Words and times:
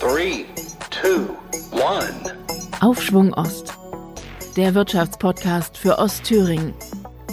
Three, 0.00 0.46
two. 0.88 1.28
Aufschwung 2.80 3.34
Ost. 3.34 3.74
Der 4.56 4.74
Wirtschaftspodcast 4.74 5.76
für 5.76 5.98
Ostthüringen. 5.98 6.72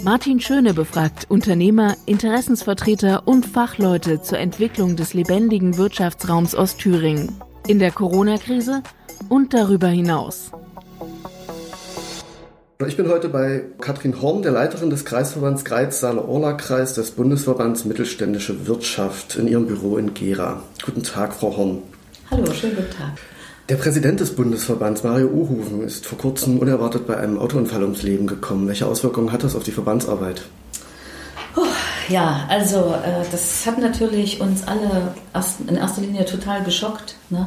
Martin 0.02 0.38
Schöne 0.38 0.74
befragt 0.74 1.24
Unternehmer, 1.30 1.96
Interessensvertreter 2.04 3.26
und 3.26 3.46
Fachleute 3.46 4.20
zur 4.20 4.38
Entwicklung 4.38 4.96
des 4.96 5.14
lebendigen 5.14 5.78
Wirtschaftsraums 5.78 6.54
Ostthüringen 6.54 7.32
in 7.66 7.78
der 7.78 7.90
Corona-Krise 7.90 8.82
und 9.30 9.54
darüber 9.54 9.88
hinaus. 9.88 10.50
Ich 12.86 12.98
bin 12.98 13.08
heute 13.08 13.30
bei 13.30 13.64
Katrin 13.80 14.20
Horn, 14.20 14.42
der 14.42 14.52
Leiterin 14.52 14.90
des 14.90 15.06
Kreisverbands 15.06 15.64
Greiz-Saale-Orla-Kreis 15.64 16.92
des 16.92 17.12
Bundesverbands 17.12 17.86
Mittelständische 17.86 18.66
Wirtschaft 18.66 19.36
in 19.36 19.48
ihrem 19.48 19.66
Büro 19.66 19.96
in 19.96 20.12
Gera. 20.12 20.62
Guten 20.84 21.02
Tag, 21.02 21.32
Frau 21.32 21.56
Horn. 21.56 21.82
Hallo, 22.30 22.52
schönen 22.52 22.76
guten 22.76 22.90
Tag. 22.90 23.12
Der 23.70 23.76
Präsident 23.76 24.20
des 24.20 24.36
Bundesverbands, 24.36 25.02
Mario 25.02 25.28
Uhufen, 25.28 25.82
ist 25.82 26.04
vor 26.04 26.18
kurzem 26.18 26.58
unerwartet 26.58 27.06
bei 27.06 27.16
einem 27.16 27.38
Autounfall 27.38 27.82
ums 27.82 28.02
Leben 28.02 28.26
gekommen. 28.26 28.68
Welche 28.68 28.86
Auswirkungen 28.86 29.32
hat 29.32 29.44
das 29.44 29.56
auf 29.56 29.62
die 29.62 29.72
Verbandsarbeit? 29.72 30.42
Oh, 31.56 31.62
ja, 32.10 32.44
also 32.50 32.94
äh, 33.02 33.24
das 33.30 33.64
hat 33.64 33.78
natürlich 33.78 34.42
uns 34.42 34.66
alle 34.66 35.14
erst, 35.32 35.60
in 35.66 35.76
erster 35.76 36.02
Linie 36.02 36.26
total 36.26 36.62
geschockt. 36.64 37.16
Ne? 37.30 37.46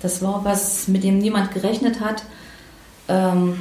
Das 0.00 0.22
war 0.22 0.42
was, 0.42 0.88
mit 0.88 1.04
dem 1.04 1.18
niemand 1.18 1.52
gerechnet 1.52 2.00
hat. 2.00 2.24
Ähm, 3.08 3.58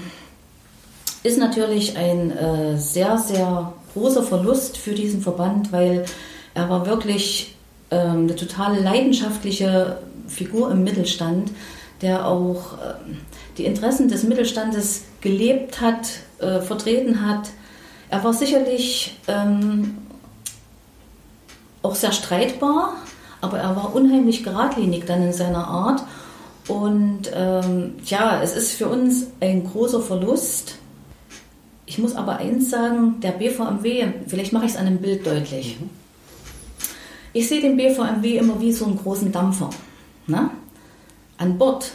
ist 1.24 1.38
natürlich 1.38 1.98
ein 1.98 2.32
äh, 2.32 2.78
sehr, 2.78 3.18
sehr 3.18 3.74
großer 3.94 4.24
Verlust 4.24 4.78
für 4.78 4.94
diesen 4.94 5.22
Verband, 5.22 5.74
weil 5.74 6.06
er 6.54 6.70
war 6.70 6.86
wirklich 6.86 7.56
äh, 7.90 7.98
eine 7.98 8.36
totale 8.36 8.80
leidenschaftliche 8.80 9.98
Figur 10.28 10.72
im 10.72 10.84
Mittelstand, 10.84 11.52
der 12.02 12.28
auch 12.28 12.74
äh, 12.74 12.94
die 13.58 13.66
Interessen 13.66 14.08
des 14.10 14.24
Mittelstandes 14.24 15.04
gelebt 15.22 15.82
hat, 15.82 16.08
äh, 16.40 16.60
vertreten 16.62 17.28
hat. 17.28 17.50
Er 18.10 18.24
war 18.24 18.34
sicherlich 18.34 19.20
ähm, 19.28 19.98
auch 21.82 21.96
sehr 21.96 22.12
streitbar, 22.12 22.96
aber 23.42 23.60
er 23.60 23.76
war 23.76 23.96
unheimlich 23.96 24.44
geradlinig 24.44 25.06
dann 25.06 25.24
in 25.24 25.34
seiner 25.34 25.68
Art. 25.68 26.04
Und 26.68 27.32
ähm, 27.34 27.96
ja, 28.06 28.42
es 28.42 28.56
ist 28.56 28.74
für 28.74 28.88
uns 28.88 29.28
ein 29.42 29.66
großer 29.66 30.02
Verlust 30.02 30.78
ich 31.86 31.98
muss 31.98 32.16
aber 32.16 32.38
eins 32.38 32.70
sagen, 32.70 33.20
der 33.22 33.32
BVMW, 33.32 34.08
vielleicht 34.28 34.54
mache 34.54 34.66
ich 34.66 34.72
es 34.72 34.78
an 34.78 34.88
einem 34.88 34.98
Bild 34.98 35.28
deutlich. 35.28 35.78
Mhm. 35.80 35.90
Ich 37.34 37.48
sehe 37.48 37.62
den 37.62 37.78
BVMW 37.78 38.38
immer 38.38 38.60
wie 38.60 38.72
so 38.72 38.86
einen 38.86 38.98
großen 38.98 39.32
Dampfer. 39.32 39.70
Ne? 40.28 40.50
An 41.38 41.58
Bord 41.58 41.92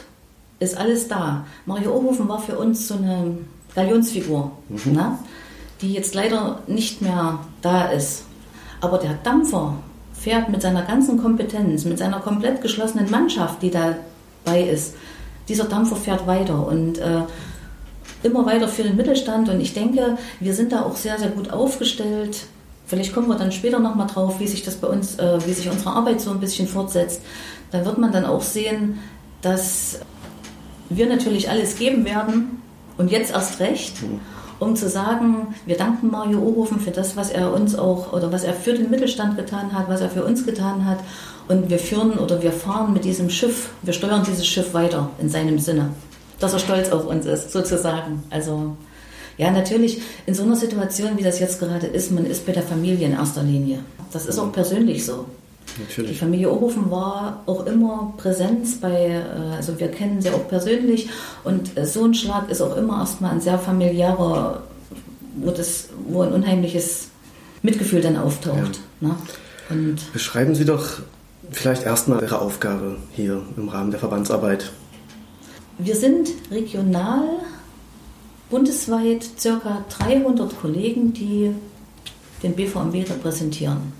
ist 0.59 0.77
alles 0.77 1.07
da. 1.07 1.45
Mario 1.65 1.95
Ohofen 1.95 2.27
war 2.27 2.39
für 2.39 2.57
uns 2.57 2.87
so 2.87 2.95
eine 2.95 3.37
Galionsfigur, 3.75 4.51
mhm. 4.69 4.93
ne? 4.93 5.17
die 5.81 5.93
jetzt 5.93 6.13
leider 6.15 6.59
nicht 6.67 7.01
mehr 7.01 7.39
da 7.61 7.87
ist. 7.87 8.23
Aber 8.81 8.97
der 8.97 9.13
Dampfer 9.23 9.75
fährt 10.13 10.49
mit 10.49 10.61
seiner 10.61 10.83
ganzen 10.83 11.21
Kompetenz, 11.21 11.85
mit 11.85 11.97
seiner 11.97 12.19
komplett 12.19 12.61
geschlossenen 12.61 13.09
Mannschaft, 13.09 13.61
die 13.61 13.71
dabei 13.71 14.63
ist, 14.63 14.95
dieser 15.47 15.65
Dampfer 15.65 15.95
fährt 15.95 16.27
weiter. 16.27 16.67
Und 16.67 16.97
äh, 16.99 17.23
immer 18.23 18.45
weiter 18.45 18.67
für 18.67 18.83
den 18.83 18.95
Mittelstand 18.95 19.49
und 19.49 19.59
ich 19.59 19.73
denke, 19.73 20.17
wir 20.39 20.53
sind 20.53 20.71
da 20.71 20.83
auch 20.83 20.95
sehr, 20.95 21.17
sehr 21.17 21.29
gut 21.29 21.51
aufgestellt. 21.51 22.47
Vielleicht 22.89 23.13
kommen 23.13 23.27
wir 23.27 23.35
dann 23.35 23.51
später 23.51 23.79
nochmal 23.79 24.07
drauf, 24.07 24.39
wie 24.39 24.47
sich 24.47 24.63
das 24.63 24.75
bei 24.75 24.87
uns, 24.87 25.17
äh, 25.17 25.39
wie 25.45 25.53
sich 25.53 25.69
unsere 25.69 25.91
Arbeit 25.91 26.19
so 26.19 26.31
ein 26.31 26.39
bisschen 26.39 26.67
fortsetzt. 26.67 27.21
Da 27.71 27.85
wird 27.85 27.97
man 27.97 28.11
dann 28.11 28.25
auch 28.25 28.41
sehen, 28.41 28.99
dass 29.41 29.99
wir 30.89 31.07
natürlich 31.07 31.49
alles 31.49 31.77
geben 31.77 32.03
werden 32.03 32.61
und 32.97 33.11
jetzt 33.11 33.31
erst 33.31 33.59
recht, 33.59 34.01
mhm. 34.01 34.19
um 34.59 34.75
zu 34.75 34.89
sagen, 34.89 35.53
wir 35.65 35.77
danken 35.77 36.09
Mario 36.09 36.39
Ohofen 36.39 36.79
für 36.79 36.91
das, 36.91 37.15
was 37.15 37.29
er 37.29 37.53
uns 37.53 37.77
auch 37.77 38.11
oder 38.11 38.31
was 38.31 38.43
er 38.43 38.53
für 38.53 38.73
den 38.73 38.89
Mittelstand 38.89 39.37
getan 39.37 39.71
hat, 39.73 39.87
was 39.87 40.01
er 40.01 40.09
für 40.09 40.25
uns 40.25 40.45
getan 40.45 40.85
hat. 40.85 40.99
Und 41.47 41.69
wir 41.69 41.79
führen 41.79 42.17
oder 42.17 42.41
wir 42.41 42.51
fahren 42.51 42.93
mit 42.93 43.05
diesem 43.05 43.29
Schiff, 43.29 43.69
wir 43.83 43.93
steuern 43.93 44.23
dieses 44.27 44.45
Schiff 44.45 44.73
weiter 44.73 45.09
in 45.19 45.29
seinem 45.29 45.59
Sinne 45.59 45.91
dass 46.39 46.53
er 46.53 46.59
stolz 46.59 46.89
auf 46.89 47.05
uns 47.05 47.25
ist, 47.25 47.51
sozusagen. 47.51 48.23
Also 48.29 48.75
ja, 49.39 49.51
natürlich 49.51 50.01
in 50.25 50.35
so 50.35 50.43
einer 50.43 50.57
Situation, 50.57 51.17
wie 51.17 51.23
das 51.23 51.39
jetzt 51.39 51.59
gerade 51.59 51.87
ist, 51.87 52.11
man 52.11 52.25
ist 52.25 52.45
bei 52.45 52.51
der 52.51 52.61
Familie 52.61 53.07
in 53.07 53.13
erster 53.13 53.41
Linie. 53.41 53.79
Das 54.11 54.25
ist 54.25 54.37
auch 54.37 54.51
persönlich 54.51 55.05
so. 55.05 55.25
Natürlich. 55.79 56.11
Die 56.11 56.17
Familie 56.17 56.51
Ohofen 56.51 56.91
war 56.91 57.41
auch 57.45 57.65
immer 57.65 58.13
Präsenz 58.17 58.81
bei, 58.81 59.05
äh, 59.05 59.55
also 59.55 59.79
wir 59.79 59.87
kennen 59.87 60.21
sie 60.21 60.31
auch 60.31 60.45
persönlich 60.49 61.07
und 61.45 61.77
äh, 61.77 61.85
so 61.85 62.03
ein 62.03 62.13
Schlag 62.13 62.49
ist 62.51 62.59
auch 62.59 62.75
immer 62.75 62.99
erstmal 62.99 63.31
ein 63.31 63.39
sehr 63.39 63.57
familiärer, 63.57 64.63
wo, 65.37 65.51
das, 65.51 65.87
wo 66.09 66.21
ein 66.21 66.33
unheimliches 66.33 67.07
Mitgefühl 67.61 68.01
dann 68.01 68.17
auftaucht. 68.17 68.81
Ja. 68.99 69.07
Ne? 69.07 69.15
Und 69.69 70.11
Beschreiben 70.11 70.53
Sie 70.53 70.65
doch 70.65 70.99
vielleicht 71.49 71.83
erstmal 71.83 72.21
Ihre 72.21 72.41
Aufgabe 72.41 72.97
hier 73.13 73.41
im 73.55 73.69
Rahmen 73.69 73.91
der 73.91 74.01
Verbandsarbeit. 74.01 74.69
Wir 75.77 75.95
sind 75.95 76.29
regional 76.51 77.21
bundesweit 78.49 79.29
ca. 79.41 79.83
300 79.89 80.59
Kollegen, 80.59 81.13
die 81.13 81.51
den 82.43 82.55
BVMW 82.55 83.03
repräsentieren. 83.03 83.93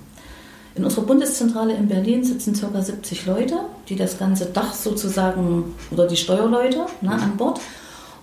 In 0.75 0.83
unserer 0.83 1.05
Bundeszentrale 1.05 1.73
in 1.75 1.87
Berlin 1.87 2.23
sitzen 2.23 2.53
ca. 2.53 2.81
70 2.81 3.25
Leute, 3.25 3.59
die 3.89 3.95
das 3.95 4.17
ganze 4.17 4.45
Dach 4.45 4.73
sozusagen 4.73 5.75
oder 5.91 6.07
die 6.07 6.15
Steuerleute 6.15 6.85
ne, 7.01 7.11
an 7.11 7.37
Bord. 7.37 7.59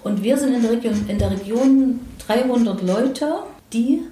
Und 0.02 0.22
wir 0.22 0.38
sind 0.38 0.54
in 0.54 0.62
der, 0.62 0.70
Region, 0.72 1.04
in 1.08 1.18
der 1.18 1.30
Region 1.32 2.00
300 2.26 2.82
Leute, 2.82 3.34
die 3.72 4.02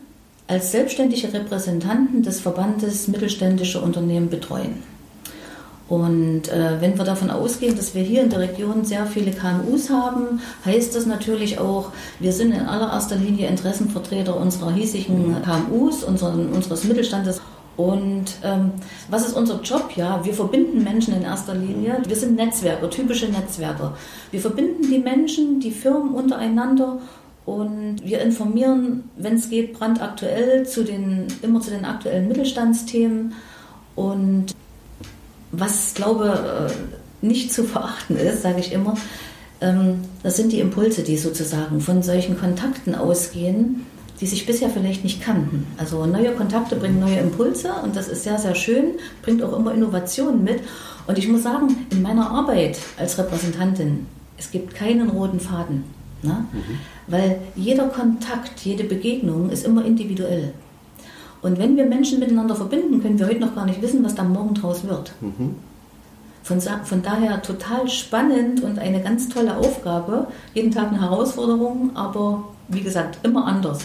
als 0.46 0.72
selbstständige 0.72 1.32
Repräsentanten 1.32 2.22
des 2.22 2.40
Verbandes 2.40 3.08
mittelständische 3.08 3.80
Unternehmen 3.80 4.28
betreuen. 4.28 4.82
Und 5.88 6.48
äh, 6.48 6.80
wenn 6.80 6.96
wir 6.96 7.04
davon 7.04 7.30
ausgehen, 7.30 7.76
dass 7.76 7.94
wir 7.94 8.02
hier 8.02 8.22
in 8.22 8.30
der 8.30 8.40
Region 8.40 8.84
sehr 8.84 9.04
viele 9.04 9.32
KMUs 9.32 9.90
haben, 9.90 10.40
heißt 10.64 10.96
das 10.96 11.04
natürlich 11.04 11.58
auch, 11.58 11.92
wir 12.20 12.32
sind 12.32 12.52
in 12.52 12.62
allererster 12.66 13.16
Linie 13.16 13.48
Interessenvertreter 13.48 14.34
unserer 14.34 14.72
hiesigen 14.72 15.36
KMUs, 15.42 16.02
unseren, 16.04 16.52
unseres 16.52 16.84
Mittelstandes. 16.84 17.40
Und 17.76 18.36
ähm, 18.44 18.70
was 19.10 19.26
ist 19.26 19.36
unser 19.36 19.60
Job? 19.60 19.90
Ja, 19.96 20.24
wir 20.24 20.32
verbinden 20.32 20.84
Menschen 20.84 21.14
in 21.14 21.22
erster 21.22 21.54
Linie. 21.54 22.00
Wir 22.06 22.16
sind 22.16 22.36
Netzwerker, 22.36 22.88
typische 22.88 23.26
Netzwerker. 23.26 23.96
Wir 24.30 24.40
verbinden 24.40 24.88
die 24.90 25.00
Menschen, 25.00 25.60
die 25.60 25.72
Firmen 25.72 26.14
untereinander 26.14 27.00
und 27.44 27.96
wir 28.02 28.22
informieren, 28.22 29.10
wenn 29.16 29.34
es 29.34 29.50
geht, 29.50 29.74
brandaktuell 29.74 30.66
zu 30.66 30.84
den, 30.84 31.26
immer 31.42 31.60
zu 31.60 31.70
den 31.70 31.84
aktuellen 31.84 32.28
Mittelstandsthemen. 32.28 33.34
Und 33.96 34.54
was, 35.58 35.94
glaube 35.94 36.68
äh, 36.70 37.24
nicht 37.24 37.52
zu 37.52 37.64
verachten 37.64 38.16
ist, 38.16 38.42
sage 38.42 38.60
ich 38.60 38.72
immer, 38.72 38.96
ähm, 39.60 40.00
das 40.22 40.36
sind 40.36 40.52
die 40.52 40.60
Impulse, 40.60 41.02
die 41.02 41.16
sozusagen 41.16 41.80
von 41.80 42.02
solchen 42.02 42.38
Kontakten 42.38 42.94
ausgehen, 42.94 43.86
die 44.20 44.26
sich 44.26 44.46
bisher 44.46 44.70
vielleicht 44.70 45.04
nicht 45.04 45.22
kannten. 45.22 45.66
Also 45.76 46.06
neue 46.06 46.32
Kontakte 46.32 46.76
bringen 46.76 47.00
neue 47.00 47.18
Impulse 47.18 47.72
und 47.82 47.96
das 47.96 48.08
ist 48.08 48.22
sehr, 48.22 48.38
sehr 48.38 48.54
schön, 48.54 48.94
bringt 49.22 49.42
auch 49.42 49.56
immer 49.56 49.74
Innovationen 49.74 50.44
mit. 50.44 50.60
Und 51.06 51.18
ich 51.18 51.28
muss 51.28 51.42
sagen, 51.42 51.86
in 51.90 52.02
meiner 52.02 52.30
Arbeit 52.30 52.78
als 52.96 53.18
Repräsentantin, 53.18 54.06
es 54.38 54.50
gibt 54.50 54.74
keinen 54.74 55.10
roten 55.10 55.40
Faden. 55.40 55.84
Ne? 56.22 56.46
Mhm. 56.52 56.78
Weil 57.06 57.38
jeder 57.56 57.88
Kontakt, 57.88 58.60
jede 58.60 58.84
Begegnung 58.84 59.50
ist 59.50 59.66
immer 59.66 59.84
individuell. 59.84 60.54
Und 61.44 61.58
wenn 61.58 61.76
wir 61.76 61.84
Menschen 61.84 62.20
miteinander 62.20 62.56
verbinden, 62.56 63.02
können 63.02 63.18
wir 63.18 63.26
heute 63.26 63.40
noch 63.40 63.54
gar 63.54 63.66
nicht 63.66 63.82
wissen, 63.82 64.02
was 64.02 64.14
da 64.14 64.24
morgen 64.24 64.54
draus 64.54 64.82
wird. 64.82 65.12
Mhm. 65.20 65.56
Von, 66.42 66.58
von, 66.58 67.02
daher 67.02 67.42
total 67.42 67.86
spannend 67.86 68.62
und 68.62 68.78
eine 68.78 69.02
ganz 69.02 69.28
tolle 69.28 69.54
Aufgabe. 69.58 70.26
Jeden 70.54 70.70
Tag 70.70 70.88
eine 70.88 71.02
Herausforderung, 71.02 71.90
aber 71.94 72.44
wie 72.68 72.80
gesagt, 72.80 73.18
immer 73.24 73.46
anders. 73.46 73.84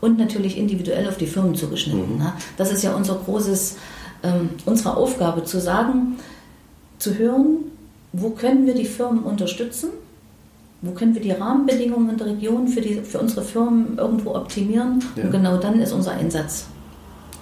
Und 0.00 0.18
natürlich 0.18 0.56
individuell 0.56 1.08
auf 1.08 1.16
die 1.16 1.26
Firmen 1.26 1.56
zugeschnitten. 1.56 2.12
Mhm. 2.12 2.18
Ne? 2.18 2.32
Das 2.56 2.70
ist 2.70 2.84
ja 2.84 2.94
unser 2.94 3.16
großes, 3.16 3.76
ähm, 4.22 4.50
unsere 4.64 4.96
Aufgabe, 4.96 5.42
zu 5.42 5.60
sagen, 5.60 6.16
zu 7.00 7.18
hören, 7.18 7.72
wo 8.12 8.30
können 8.30 8.66
wir 8.66 8.74
die 8.74 8.86
Firmen 8.86 9.24
unterstützen, 9.24 9.90
wo 10.80 10.92
können 10.92 11.14
wir 11.14 11.22
die 11.22 11.32
Rahmenbedingungen 11.32 12.10
in 12.10 12.18
der 12.18 12.28
Region 12.28 12.68
für, 12.68 12.80
die, 12.80 13.00
für 13.00 13.18
unsere 13.18 13.42
Firmen 13.42 13.98
irgendwo 13.98 14.36
optimieren. 14.36 15.02
Ja. 15.16 15.24
Und 15.24 15.32
genau 15.32 15.56
dann 15.56 15.80
ist 15.80 15.92
unser 15.92 16.12
Einsatz. 16.12 16.66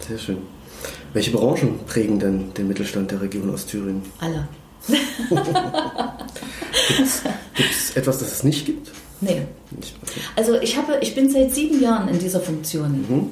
Sehr 0.07 0.19
schön. 0.19 0.39
Welche 1.13 1.31
Branchen 1.31 1.81
prägen 1.87 2.19
denn 2.19 2.53
den 2.55 2.69
Mittelstand 2.69 3.11
der 3.11 3.21
Region 3.21 3.51
Ostthüringen? 3.51 4.03
Alle. 4.21 4.49
gibt 7.55 7.71
es 7.71 7.97
etwas, 7.97 8.19
das 8.19 8.33
es 8.33 8.45
nicht 8.45 8.67
gibt? 8.67 8.93
Nee. 9.21 9.43
Also 10.37 10.61
ich, 10.61 10.77
habe, 10.77 10.99
ich 11.01 11.15
bin 11.15 11.29
seit 11.31 11.53
sieben 11.55 11.81
Jahren 11.83 12.09
in 12.09 12.19
dieser 12.19 12.41
Funktion. 12.41 13.05
Mhm. 13.09 13.31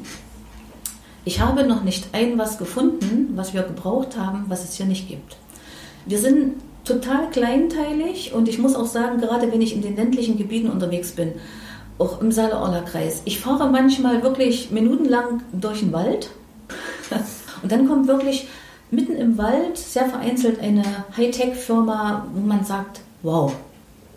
Ich 1.25 1.41
habe 1.41 1.65
noch 1.65 1.83
nicht 1.83 2.09
ein 2.13 2.39
was 2.39 2.59
gefunden, 2.59 3.33
was 3.37 3.55
wir 3.55 3.63
gebraucht 3.63 4.17
haben, 4.17 4.45
was 4.49 4.65
es 4.65 4.75
hier 4.77 4.87
nicht 4.87 5.09
gibt. 5.09 5.37
Wir 6.07 6.19
sind 6.19 6.55
total 6.85 7.31
kleinteilig 7.31 8.33
und 8.33 8.49
ich 8.49 8.59
muss 8.59 8.75
auch 8.75 8.87
sagen, 8.87 9.21
gerade 9.21 9.51
wenn 9.53 9.61
ich 9.61 9.75
in 9.75 9.83
den 9.83 9.97
ländlichen 9.97 10.39
Gebieten 10.39 10.71
unterwegs 10.71 11.13
bin, 11.13 11.33
auch 11.99 12.21
im 12.21 12.31
Saale-Orla-Kreis, 12.31 13.23
ich 13.25 13.41
fahre 13.41 13.71
manchmal 13.71 14.23
wirklich 14.23 14.71
minutenlang 14.71 15.43
durch 15.53 15.81
den 15.81 15.93
Wald 15.93 16.31
und 17.67 17.73
dann 17.73 17.89
kommt 17.89 18.07
wirklich 18.07 18.47
mitten 18.93 19.17
im 19.17 19.39
Wald 19.39 19.77
sehr 19.77 20.07
vereinzelt 20.07 20.61
eine 20.61 20.85
Hightech-Firma, 21.17 22.29
wo 22.33 22.47
man 22.47 22.65
sagt, 22.65 23.01
wow, 23.25 23.53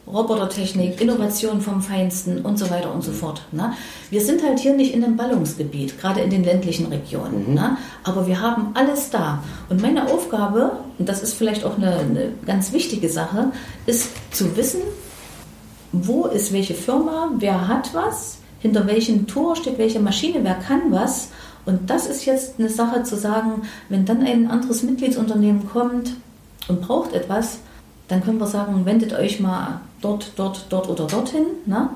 Robotertechnik, 0.06 1.02
Innovation 1.02 1.60
vom 1.60 1.82
Feinsten 1.82 2.42
und 2.46 2.60
so 2.60 2.70
weiter 2.70 2.94
und 2.94 3.04
so 3.04 3.12
fort. 3.12 3.42
Ne? 3.52 3.74
Wir 4.12 4.22
sind 4.22 4.44
halt 4.44 4.60
hier 4.60 4.76
nicht 4.76 4.94
in 4.94 5.04
einem 5.04 5.18
Ballungsgebiet, 5.18 6.00
gerade 6.00 6.22
in 6.22 6.30
den 6.30 6.44
ländlichen 6.44 6.86
Regionen. 6.94 7.50
Mhm. 7.50 7.54
Ne? 7.56 7.78
Aber 8.04 8.28
wir 8.28 8.40
haben 8.40 8.68
alles 8.76 9.10
da. 9.10 9.42
Und 9.68 9.82
meine 9.82 10.12
Aufgabe, 10.12 10.74
und 11.00 11.10
das 11.10 11.24
ist 11.24 11.34
vielleicht 11.34 11.66
auch 11.66 11.78
eine, 11.78 11.96
eine 11.96 12.34
ganz 12.46 12.72
wichtige 12.72 13.10
Sache, 13.10 13.52
ist 13.88 14.12
zu 14.30 14.56
wissen, 14.56 14.82
wo 15.92 16.28
ist 16.28 16.54
welche 16.54 16.76
Firma, 16.76 17.32
wer 17.40 17.68
hat 17.68 17.96
was, 17.96 18.38
hinter 18.60 18.86
welchem 18.86 19.26
Tor 19.26 19.56
steht 19.56 19.80
welche 19.80 20.00
Maschine, 20.00 20.42
wer 20.44 20.54
kann 20.54 20.92
was. 20.92 21.30
Und 21.70 21.88
das 21.88 22.08
ist 22.08 22.26
jetzt 22.26 22.56
eine 22.58 22.68
Sache 22.68 23.04
zu 23.04 23.16
sagen, 23.16 23.62
wenn 23.90 24.04
dann 24.04 24.24
ein 24.26 24.50
anderes 24.50 24.82
Mitgliedsunternehmen 24.82 25.70
kommt 25.70 26.14
und 26.68 26.82
braucht 26.82 27.14
etwas, 27.14 27.60
dann 28.08 28.24
können 28.24 28.40
wir 28.40 28.48
sagen, 28.48 28.86
wendet 28.86 29.14
euch 29.14 29.40
mal 29.40 29.82
dort, 30.02 30.34
dort, 30.36 30.66
dort 30.70 30.90
oder 30.90 31.06
dorthin. 31.06 31.46
Ne? 31.68 31.90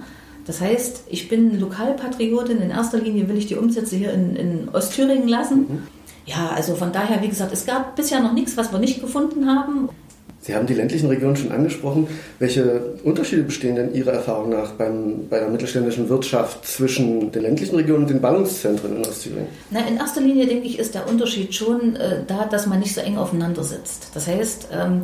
Das 0.46 0.62
heißt, 0.62 1.06
ich 1.08 1.28
bin 1.28 1.60
Lokalpatriotin. 1.60 2.62
In 2.62 2.70
erster 2.70 3.00
Linie 3.00 3.28
will 3.28 3.38
ich 3.38 3.48
die 3.48 3.56
Umsätze 3.56 3.96
hier 3.96 4.14
in, 4.14 4.36
in 4.36 4.70
Ostthüringen 4.70 5.28
lassen. 5.28 5.60
Mhm. 5.62 5.88
Ja, 6.28 6.52
also 6.56 6.76
von 6.76 6.92
daher, 6.92 7.24
wie 7.24 7.28
gesagt, 7.28 7.52
es 7.52 7.66
gab 7.66 7.96
bisher 7.96 8.19
noch 8.19 8.34
nichts, 8.34 8.56
was 8.56 8.72
wir 8.72 8.80
nicht 8.80 9.02
gefunden 9.02 9.50
haben. 9.50 9.90
Sie 10.44 10.54
haben 10.54 10.68
die 10.68 10.74
ländlichen 10.74 11.07
Regionen 11.07 11.38
schon 11.38 11.54
angesprochen. 11.54 12.06
Welche 12.38 12.81
Unterschiede 13.06 13.44
bestehen 13.44 13.78
denn 13.78 13.94
Ihrer 13.94 14.12
Erfahrung 14.12 14.50
nach 14.50 14.72
beim, 14.72 15.30
bei 15.30 15.40
der 15.40 15.48
mittelständischen 15.48 16.10
Wirtschaft 16.10 16.68
zwischen 16.68 17.31
den 17.31 17.44
ländlichen 17.44 17.78
Regionen 17.78 18.04
und 18.04 18.10
den 18.10 18.19
Ballungszentren 18.19 18.98
in 18.98 19.06
Ostthüringen? 19.06 19.48
Na, 19.72 19.80
in 19.88 19.95
erster 19.95 20.19
Linie 20.19 20.45
denke 20.45 20.68
ich, 20.68 20.80
ist 20.80 20.95
der 20.95 21.07
Unterschied 21.07 21.56
schon 21.56 21.95
äh, 21.95 22.24
da, 22.28 22.44
dass 22.44 22.68
man 22.68 22.80
nicht 22.80 22.94
so 22.94 23.00
eng 23.00 23.18
aufeinander 23.18 23.63
sitzt. 23.63 24.10
Das 24.13 24.28
heißt, 24.28 24.68
ähm, 24.74 25.04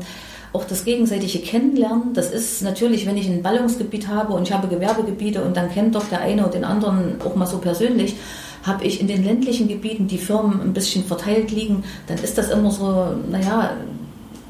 auch 0.51 0.65
das 0.65 0.83
gegenseitige 0.83 1.39
Kennenlernen, 1.39 2.13
das 2.13 2.31
ist 2.31 2.61
natürlich, 2.61 3.05
wenn 3.05 3.15
ich 3.15 3.29
ein 3.29 3.41
Ballungsgebiet 3.41 4.09
habe 4.09 4.33
und 4.33 4.43
ich 4.43 4.51
habe 4.53 4.67
Gewerbegebiete 4.67 5.41
und 5.41 5.55
dann 5.55 5.71
kennt 5.71 5.95
doch 5.95 6.09
der 6.09 6.19
eine 6.19 6.43
und 6.43 6.53
den 6.53 6.65
anderen 6.65 7.21
auch 7.23 7.35
mal 7.35 7.45
so 7.45 7.59
persönlich, 7.59 8.15
habe 8.63 8.83
ich 8.83 8.99
in 8.99 9.07
den 9.07 9.23
ländlichen 9.23 9.69
Gebieten 9.69 10.07
die 10.07 10.17
Firmen 10.17 10.59
ein 10.59 10.73
bisschen 10.73 11.05
verteilt 11.05 11.51
liegen, 11.51 11.85
dann 12.07 12.17
ist 12.17 12.37
das 12.37 12.49
immer 12.49 12.71
so, 12.71 13.15
naja, 13.31 13.71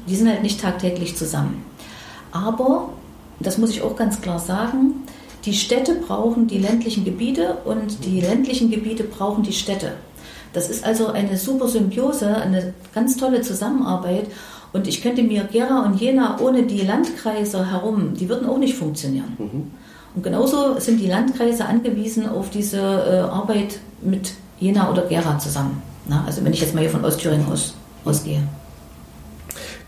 die 0.08 0.16
sind 0.16 0.28
halt 0.28 0.42
nicht 0.42 0.60
tagtäglich 0.60 1.16
zusammen. 1.16 1.64
Aber, 2.32 2.90
das 3.40 3.58
muss 3.58 3.70
ich 3.70 3.82
auch 3.82 3.96
ganz 3.96 4.20
klar 4.20 4.38
sagen, 4.38 5.02
die 5.44 5.54
Städte 5.54 5.94
brauchen 5.94 6.46
die 6.46 6.58
ländlichen 6.58 7.04
Gebiete 7.04 7.58
und 7.64 8.04
die 8.04 8.20
ländlichen 8.20 8.70
Gebiete 8.70 9.04
brauchen 9.04 9.42
die 9.42 9.52
Städte. 9.52 9.94
Das 10.52 10.68
ist 10.68 10.84
also 10.84 11.08
eine 11.08 11.36
super 11.36 11.68
Symbiose, 11.68 12.36
eine 12.36 12.74
ganz 12.94 13.16
tolle 13.16 13.40
Zusammenarbeit. 13.40 14.26
Und 14.72 14.86
ich 14.86 15.02
könnte 15.02 15.22
mir 15.22 15.44
Gera 15.44 15.84
und 15.84 16.00
Jena 16.00 16.38
ohne 16.40 16.64
die 16.64 16.82
Landkreise 16.82 17.70
herum, 17.70 18.14
die 18.14 18.28
würden 18.28 18.48
auch 18.48 18.58
nicht 18.58 18.74
funktionieren. 18.74 19.36
Mhm. 19.38 19.70
Und 20.14 20.22
genauso 20.22 20.78
sind 20.78 21.00
die 21.00 21.06
Landkreise 21.06 21.64
angewiesen 21.64 22.28
auf 22.28 22.50
diese 22.50 22.78
äh, 22.78 23.18
Arbeit 23.20 23.78
mit 24.02 24.32
Jena 24.58 24.90
oder 24.90 25.02
Gera 25.02 25.38
zusammen. 25.38 25.82
Na, 26.08 26.24
also 26.26 26.44
wenn 26.44 26.52
ich 26.52 26.60
jetzt 26.60 26.74
mal 26.74 26.80
hier 26.80 26.90
von 26.90 27.04
Ostthüringen 27.04 27.50
aus, 27.50 27.74
ausgehe. 28.04 28.42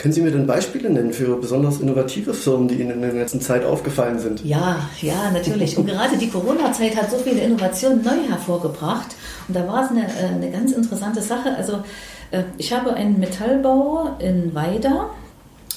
Können 0.02 0.14
Sie 0.14 0.20
mir 0.20 0.32
denn 0.32 0.48
Beispiele 0.48 0.90
nennen 0.90 1.12
für 1.12 1.36
besonders 1.36 1.78
innovative 1.78 2.34
Firmen, 2.34 2.66
die 2.66 2.74
Ihnen 2.74 2.90
in 2.90 3.02
der 3.02 3.12
letzten 3.12 3.40
Zeit 3.40 3.64
aufgefallen 3.64 4.18
sind? 4.18 4.44
Ja, 4.44 4.80
ja, 5.00 5.30
natürlich. 5.30 5.78
Und 5.78 5.86
gerade 5.86 6.18
die 6.18 6.28
Corona-Zeit 6.28 6.96
hat 6.96 7.08
so 7.08 7.18
viele 7.18 7.40
Innovationen 7.40 8.02
neu 8.02 8.28
hervorgebracht. 8.28 9.14
Und 9.46 9.54
da 9.54 9.64
war 9.68 9.84
es 9.84 9.90
eine, 9.90 10.02
äh, 10.06 10.34
eine 10.34 10.50
ganz 10.50 10.72
interessante 10.72 11.22
Sache. 11.22 11.54
Also 11.56 11.84
äh, 12.32 12.42
ich 12.58 12.72
habe 12.72 12.94
einen 12.94 13.20
Metallbauer 13.20 14.16
in 14.18 14.52
Weida, 14.56 15.10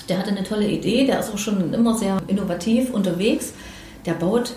der 0.10 0.18
hatte 0.18 0.32
eine 0.32 0.42
tolle 0.42 0.70
Idee, 0.70 1.06
der 1.06 1.20
ist 1.20 1.32
auch 1.32 1.38
schon 1.38 1.72
immer 1.72 1.96
sehr 1.96 2.18
innovativ 2.26 2.92
unterwegs. 2.96 3.54
Der 4.08 4.14
baut 4.14 4.56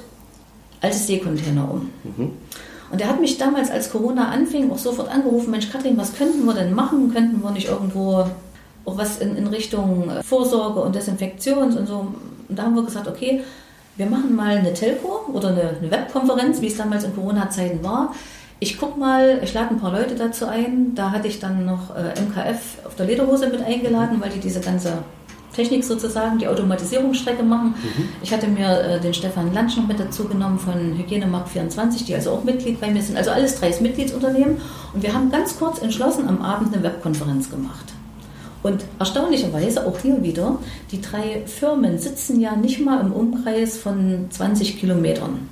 alte 0.81 0.97
Seekontainer 0.97 1.71
um. 1.71 1.91
Mhm. 2.05 2.33
Und 2.91 3.03
er 3.03 3.09
hat 3.09 3.21
mich 3.21 3.37
damals, 3.37 3.71
als 3.71 3.93
Corona 3.93 4.31
anfing, 4.31 4.71
auch 4.71 4.79
sofort 4.79 5.11
angerufen, 5.11 5.51
Mensch 5.51 5.71
Katrin, 5.71 5.99
was 5.99 6.15
könnten 6.15 6.47
wir 6.47 6.55
denn 6.55 6.73
machen? 6.73 7.13
Könnten 7.13 7.43
wir 7.43 7.51
nicht 7.51 7.69
irgendwo 7.69 8.25
auch 8.85 8.97
was 8.97 9.19
in, 9.19 9.37
in 9.37 9.47
Richtung 9.47 10.11
Vorsorge 10.23 10.81
und 10.81 10.95
Desinfektions 10.95 11.77
und 11.77 11.87
so? 11.87 12.13
Und 12.49 12.59
da 12.59 12.65
haben 12.65 12.75
wir 12.75 12.83
gesagt, 12.83 13.09
okay, 13.09 13.43
wir 13.97 14.07
machen 14.07 14.35
mal 14.35 14.57
eine 14.57 14.73
Telco 14.73 15.29
oder 15.33 15.49
eine, 15.49 15.77
eine 15.81 15.91
Webkonferenz, 15.91 16.61
wie 16.61 16.69
es 16.69 16.77
damals 16.77 17.05
in 17.05 17.15
Corona-Zeiten 17.15 17.83
war. 17.83 18.15
Ich 18.61 18.79
guck 18.79 18.97
mal, 18.97 19.41
ich 19.43 19.55
lade 19.55 19.71
ein 19.71 19.81
paar 19.81 19.93
Leute 19.93 20.15
dazu 20.15 20.47
ein. 20.47 20.95
Da 20.95 21.11
hatte 21.11 21.29
ich 21.29 21.39
dann 21.39 21.67
noch 21.67 21.95
äh, 21.95 22.21
MKF 22.21 22.85
auf 22.85 22.95
der 22.97 23.07
Lederhose 23.07 23.49
mit 23.49 23.63
eingeladen, 23.63 24.21
weil 24.21 24.31
die 24.31 24.41
diese 24.41 24.61
ganze 24.61 24.99
Technik 25.55 25.85
sozusagen, 25.85 26.39
die 26.39 26.47
Automatisierungsstrecke 26.47 27.43
machen. 27.43 27.75
Mhm. 27.77 28.09
Ich 28.23 28.33
hatte 28.33 28.47
mir 28.47 28.81
äh, 28.81 29.01
den 29.01 29.15
Stefan 29.15 29.53
Lansch 29.53 29.77
noch 29.77 29.89
mit 29.89 29.99
dazu 29.99 30.25
genommen 30.25 30.59
von 30.59 30.97
Hygienemarkt 30.97 31.49
24, 31.49 32.05
die 32.05 32.15
also 32.15 32.31
auch 32.31 32.45
Mitglied 32.45 32.81
bei 32.81 32.91
mir 32.91 33.03
sind. 33.03 33.17
Also 33.17 33.31
alles 33.31 33.59
drei 33.59 33.75
Mitgliedsunternehmen. 33.81 34.61
Und 34.93 35.03
wir 35.03 35.13
haben 35.13 35.31
ganz 35.31 35.59
kurz 35.59 35.81
entschlossen 35.83 36.29
am 36.29 36.43
Abend 36.43 36.73
eine 36.73 36.85
Webkonferenz 36.85 37.51
gemacht. 37.51 37.93
Und 38.63 38.85
erstaunlicherweise 38.99 39.87
auch 39.87 39.99
hier 39.99 40.23
wieder, 40.23 40.59
die 40.91 41.01
drei 41.01 41.43
Firmen 41.47 41.99
sitzen 41.99 42.41
ja 42.41 42.57
nicht 42.57 42.81
mal 42.81 43.01
im 43.01 43.13
Umkreis 43.13 43.77
von 43.77 44.27
20 44.31 44.81
Kilometern 44.81 45.49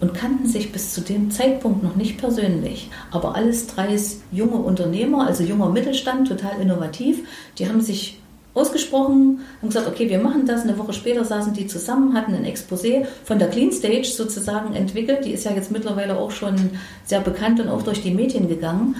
und 0.00 0.14
kannten 0.14 0.48
sich 0.48 0.72
bis 0.72 0.92
zu 0.92 1.00
dem 1.00 1.30
Zeitpunkt 1.30 1.84
noch 1.84 1.94
nicht 1.94 2.18
persönlich. 2.18 2.90
Aber 3.12 3.36
alles 3.36 3.68
drei 3.68 3.96
junge 4.32 4.56
Unternehmer, 4.56 5.26
also 5.26 5.44
junger 5.44 5.68
Mittelstand, 5.68 6.26
total 6.26 6.60
innovativ. 6.60 7.20
Die 7.58 7.68
haben 7.68 7.80
sich 7.80 8.18
ausgesprochen 8.54 9.40
und 9.62 9.68
gesagt, 9.68 9.86
okay, 9.86 10.10
wir 10.10 10.18
machen 10.18 10.44
das. 10.44 10.62
Eine 10.62 10.76
Woche 10.76 10.92
später 10.92 11.24
saßen 11.24 11.54
die 11.54 11.68
zusammen, 11.68 12.14
hatten 12.14 12.34
ein 12.34 12.44
Exposé 12.44 13.06
von 13.24 13.38
der 13.38 13.48
Clean 13.48 13.70
Stage 13.70 14.04
sozusagen 14.04 14.74
entwickelt. 14.74 15.24
Die 15.24 15.30
ist 15.30 15.44
ja 15.44 15.52
jetzt 15.52 15.70
mittlerweile 15.70 16.18
auch 16.18 16.32
schon 16.32 16.56
sehr 17.04 17.20
bekannt 17.20 17.60
und 17.60 17.68
auch 17.68 17.82
durch 17.82 18.02
die 18.02 18.10
Medien 18.10 18.48
gegangen. 18.48 18.96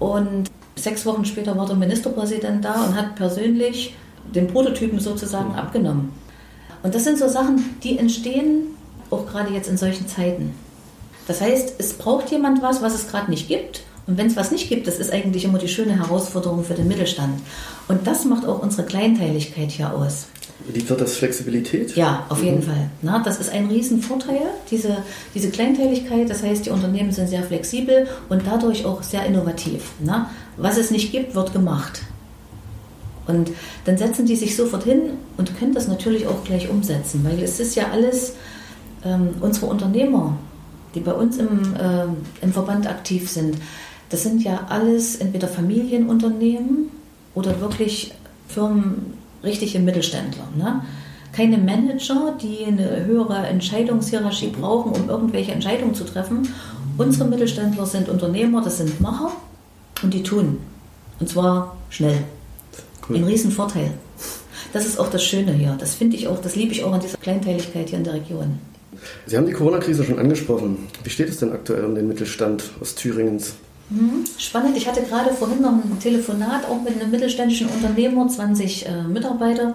Und 0.00 0.50
sechs 0.82 1.06
Wochen 1.06 1.24
später 1.24 1.56
war 1.56 1.66
der 1.66 1.76
Ministerpräsident 1.76 2.64
da 2.64 2.84
und 2.84 2.96
hat 2.96 3.14
persönlich 3.16 3.94
den 4.34 4.48
Prototypen 4.48 5.00
sozusagen 5.00 5.54
abgenommen. 5.54 6.12
Und 6.82 6.94
das 6.94 7.04
sind 7.04 7.18
so 7.18 7.28
Sachen, 7.28 7.76
die 7.82 7.98
entstehen 7.98 8.68
auch 9.10 9.26
gerade 9.26 9.52
jetzt 9.52 9.68
in 9.68 9.76
solchen 9.76 10.08
Zeiten. 10.08 10.54
Das 11.26 11.40
heißt, 11.40 11.74
es 11.78 11.92
braucht 11.94 12.30
jemand 12.30 12.62
was, 12.62 12.82
was 12.82 12.94
es 12.94 13.08
gerade 13.08 13.30
nicht 13.30 13.48
gibt. 13.48 13.82
Und 14.06 14.18
wenn 14.18 14.26
es 14.26 14.36
was 14.36 14.50
nicht 14.50 14.68
gibt, 14.68 14.88
das 14.88 14.98
ist 14.98 15.12
eigentlich 15.12 15.44
immer 15.44 15.58
die 15.58 15.68
schöne 15.68 15.96
Herausforderung 15.96 16.64
für 16.64 16.74
den 16.74 16.88
Mittelstand. 16.88 17.40
Und 17.86 18.06
das 18.06 18.24
macht 18.24 18.46
auch 18.46 18.60
unsere 18.60 18.84
Kleinteiligkeit 18.84 19.70
hier 19.70 19.94
aus. 19.94 20.26
Liegt 20.72 20.90
dort 20.90 21.00
das 21.00 21.16
Flexibilität? 21.16 21.96
Ja, 21.96 22.26
auf 22.28 22.38
mhm. 22.40 22.44
jeden 22.44 22.62
Fall. 22.62 22.90
Na, 23.00 23.22
das 23.22 23.40
ist 23.40 23.50
ein 23.50 23.66
Riesenvorteil, 23.66 24.42
diese, 24.70 24.98
diese 25.34 25.50
Kleinteiligkeit. 25.50 26.28
Das 26.28 26.42
heißt, 26.42 26.66
die 26.66 26.70
Unternehmen 26.70 27.12
sind 27.12 27.28
sehr 27.28 27.42
flexibel 27.42 28.06
und 28.28 28.42
dadurch 28.46 28.84
auch 28.84 29.02
sehr 29.02 29.24
innovativ. 29.26 29.92
Na? 30.00 30.30
Was 30.56 30.76
es 30.76 30.90
nicht 30.90 31.12
gibt, 31.12 31.34
wird 31.34 31.52
gemacht. 31.52 32.02
Und 33.26 33.50
dann 33.84 33.96
setzen 33.96 34.26
die 34.26 34.36
sich 34.36 34.56
sofort 34.56 34.84
hin 34.84 35.12
und 35.36 35.56
können 35.58 35.74
das 35.74 35.88
natürlich 35.88 36.26
auch 36.26 36.44
gleich 36.44 36.68
umsetzen, 36.68 37.24
weil 37.24 37.42
es 37.42 37.60
ist 37.60 37.76
ja 37.76 37.90
alles 37.92 38.34
ähm, 39.04 39.30
unsere 39.40 39.66
Unternehmer, 39.66 40.36
die 40.94 41.00
bei 41.00 41.12
uns 41.12 41.38
im, 41.38 41.74
äh, 41.76 42.04
im 42.42 42.52
Verband 42.52 42.88
aktiv 42.88 43.30
sind, 43.30 43.56
das 44.10 44.24
sind 44.24 44.42
ja 44.42 44.66
alles 44.68 45.16
entweder 45.16 45.48
Familienunternehmen 45.48 46.90
oder 47.34 47.60
wirklich 47.60 48.12
Firmen, 48.46 49.14
richtige 49.42 49.78
Mittelständler. 49.78 50.48
Ne? 50.56 50.82
Keine 51.32 51.58
Manager, 51.58 52.36
die 52.40 52.64
eine 52.66 53.04
höhere 53.06 53.46
Entscheidungshierarchie 53.46 54.48
brauchen, 54.48 54.92
um 54.92 55.08
irgendwelche 55.08 55.52
Entscheidungen 55.52 55.94
zu 55.94 56.04
treffen. 56.04 56.48
Unsere 56.98 57.28
Mittelständler 57.28 57.86
sind 57.86 58.08
Unternehmer, 58.08 58.62
das 58.62 58.78
sind 58.78 59.00
Macher 59.00 59.32
und 60.02 60.12
die 60.12 60.22
tun. 60.22 60.58
Und 61.20 61.28
zwar 61.28 61.76
schnell. 61.88 62.18
Cool. 63.08 63.16
Ein 63.16 63.24
Riesenvorteil. 63.24 63.92
Das 64.72 64.86
ist 64.86 64.98
auch 64.98 65.10
das 65.10 65.24
Schöne 65.24 65.52
hier. 65.52 65.76
Das 65.78 65.94
finde 65.94 66.16
ich 66.16 66.28
auch, 66.28 66.40
das 66.40 66.56
liebe 66.56 66.72
ich 66.72 66.84
auch 66.84 66.92
an 66.92 67.00
dieser 67.00 67.18
Kleinteiligkeit 67.18 67.88
hier 67.88 67.98
in 67.98 68.04
der 68.04 68.14
Region. 68.14 68.58
Sie 69.26 69.36
haben 69.36 69.46
die 69.46 69.52
Corona-Krise 69.52 70.04
schon 70.04 70.18
angesprochen. 70.18 70.88
Wie 71.02 71.10
steht 71.10 71.28
es 71.28 71.38
denn 71.38 71.52
aktuell 71.52 71.84
um 71.84 71.94
den 71.94 72.08
Mittelstand 72.08 72.64
Ostthüringens? 72.80 73.50
Mhm. 73.50 73.71
Spannend. 74.38 74.76
Ich 74.76 74.86
hatte 74.86 75.02
gerade 75.02 75.32
vorhin 75.32 75.60
noch 75.62 75.72
ein 75.72 75.98
Telefonat 76.00 76.64
auch 76.66 76.80
mit 76.82 77.00
einem 77.00 77.10
mittelständischen 77.10 77.68
Unternehmer, 77.68 78.28
20 78.28 78.86
äh, 78.86 79.02
Mitarbeiter. 79.02 79.74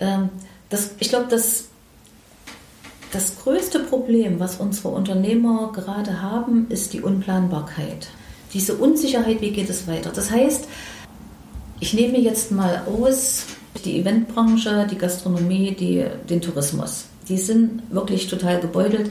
Ähm, 0.00 0.30
das, 0.70 0.90
ich 0.98 1.08
glaube, 1.08 1.26
das, 1.28 1.66
das 3.12 3.36
größte 3.42 3.80
Problem, 3.80 4.40
was 4.40 4.56
unsere 4.56 4.88
Unternehmer 4.88 5.72
gerade 5.72 6.20
haben, 6.22 6.66
ist 6.68 6.92
die 6.92 7.00
Unplanbarkeit. 7.00 8.08
Diese 8.52 8.74
Unsicherheit, 8.74 9.40
wie 9.40 9.50
geht 9.50 9.70
es 9.70 9.86
weiter? 9.86 10.10
Das 10.14 10.30
heißt, 10.30 10.66
ich 11.80 11.94
nehme 11.94 12.18
jetzt 12.18 12.50
mal 12.50 12.82
aus, 12.86 13.44
Die 13.84 13.98
Eventbranche, 14.00 14.86
die 14.90 14.96
Gastronomie, 14.96 15.74
die, 15.74 16.04
den 16.30 16.40
Tourismus. 16.40 17.06
Die 17.28 17.36
sind 17.36 17.82
wirklich 17.90 18.28
total 18.28 18.60
gebeutelt. 18.60 19.10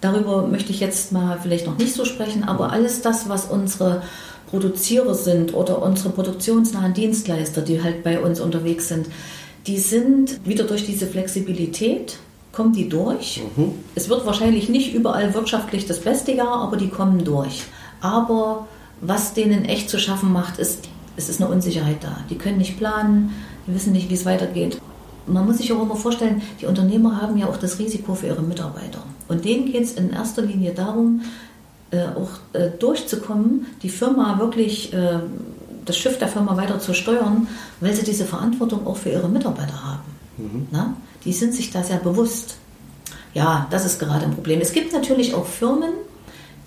Darüber 0.00 0.46
möchte 0.46 0.72
ich 0.72 0.80
jetzt 0.80 1.12
mal 1.12 1.38
vielleicht 1.42 1.66
noch 1.66 1.78
nicht 1.78 1.94
so 1.94 2.04
sprechen, 2.04 2.44
aber 2.44 2.72
alles 2.72 3.02
das, 3.02 3.28
was 3.28 3.46
unsere 3.46 4.02
Produzierer 4.50 5.14
sind 5.14 5.54
oder 5.54 5.82
unsere 5.82 6.10
produktionsnahen 6.10 6.94
Dienstleister, 6.94 7.62
die 7.62 7.82
halt 7.82 8.04
bei 8.04 8.20
uns 8.20 8.40
unterwegs 8.40 8.88
sind, 8.88 9.06
die 9.66 9.78
sind 9.78 10.46
wieder 10.46 10.64
durch 10.64 10.86
diese 10.86 11.06
Flexibilität, 11.06 12.18
kommen 12.52 12.72
die 12.72 12.88
durch. 12.88 13.42
Mhm. 13.56 13.72
Es 13.94 14.08
wird 14.08 14.24
wahrscheinlich 14.24 14.68
nicht 14.68 14.94
überall 14.94 15.34
wirtschaftlich 15.34 15.86
das 15.86 16.00
beste 16.00 16.32
Jahr, 16.32 16.60
aber 16.60 16.76
die 16.76 16.88
kommen 16.88 17.24
durch. 17.24 17.64
Aber 18.00 18.66
was 19.00 19.34
denen 19.34 19.64
echt 19.64 19.90
zu 19.90 19.98
schaffen 19.98 20.32
macht, 20.32 20.58
ist, 20.58 20.88
es 21.16 21.28
ist 21.28 21.40
eine 21.40 21.50
Unsicherheit 21.50 22.02
da. 22.02 22.18
Die 22.30 22.36
können 22.36 22.58
nicht 22.58 22.78
planen, 22.78 23.34
die 23.66 23.74
wissen 23.74 23.92
nicht, 23.92 24.08
wie 24.08 24.14
es 24.14 24.24
weitergeht. 24.24 24.80
Man 25.26 25.44
muss 25.44 25.58
sich 25.58 25.72
auch 25.72 25.82
immer 25.82 25.96
vorstellen, 25.96 26.40
die 26.60 26.66
Unternehmer 26.66 27.20
haben 27.20 27.36
ja 27.36 27.48
auch 27.48 27.56
das 27.56 27.78
Risiko 27.78 28.14
für 28.14 28.28
ihre 28.28 28.42
Mitarbeiter. 28.42 29.02
Und 29.28 29.44
denen 29.44 29.70
geht 29.70 29.82
es 29.82 29.94
in 29.94 30.10
erster 30.10 30.42
Linie 30.42 30.72
darum, 30.72 31.22
äh, 31.90 32.02
auch 32.02 32.30
äh, 32.52 32.70
durchzukommen, 32.78 33.66
die 33.82 33.88
Firma 33.88 34.38
wirklich, 34.38 34.92
äh, 34.92 35.18
das 35.84 35.96
Schiff 35.96 36.18
der 36.18 36.28
Firma 36.28 36.56
weiter 36.56 36.80
zu 36.80 36.94
steuern, 36.94 37.46
weil 37.80 37.94
sie 37.94 38.04
diese 38.04 38.24
Verantwortung 38.24 38.86
auch 38.86 38.96
für 38.96 39.10
ihre 39.10 39.28
Mitarbeiter 39.28 39.84
haben. 39.84 40.02
Mhm. 40.36 40.66
Na? 40.70 40.96
Die 41.24 41.32
sind 41.32 41.54
sich 41.54 41.70
da 41.70 41.82
sehr 41.82 41.98
bewusst. 41.98 42.56
Ja, 43.34 43.66
das 43.70 43.84
ist 43.84 43.98
gerade 43.98 44.24
ein 44.24 44.34
Problem. 44.34 44.60
Es 44.60 44.72
gibt 44.72 44.92
natürlich 44.92 45.34
auch 45.34 45.46
Firmen, 45.46 45.90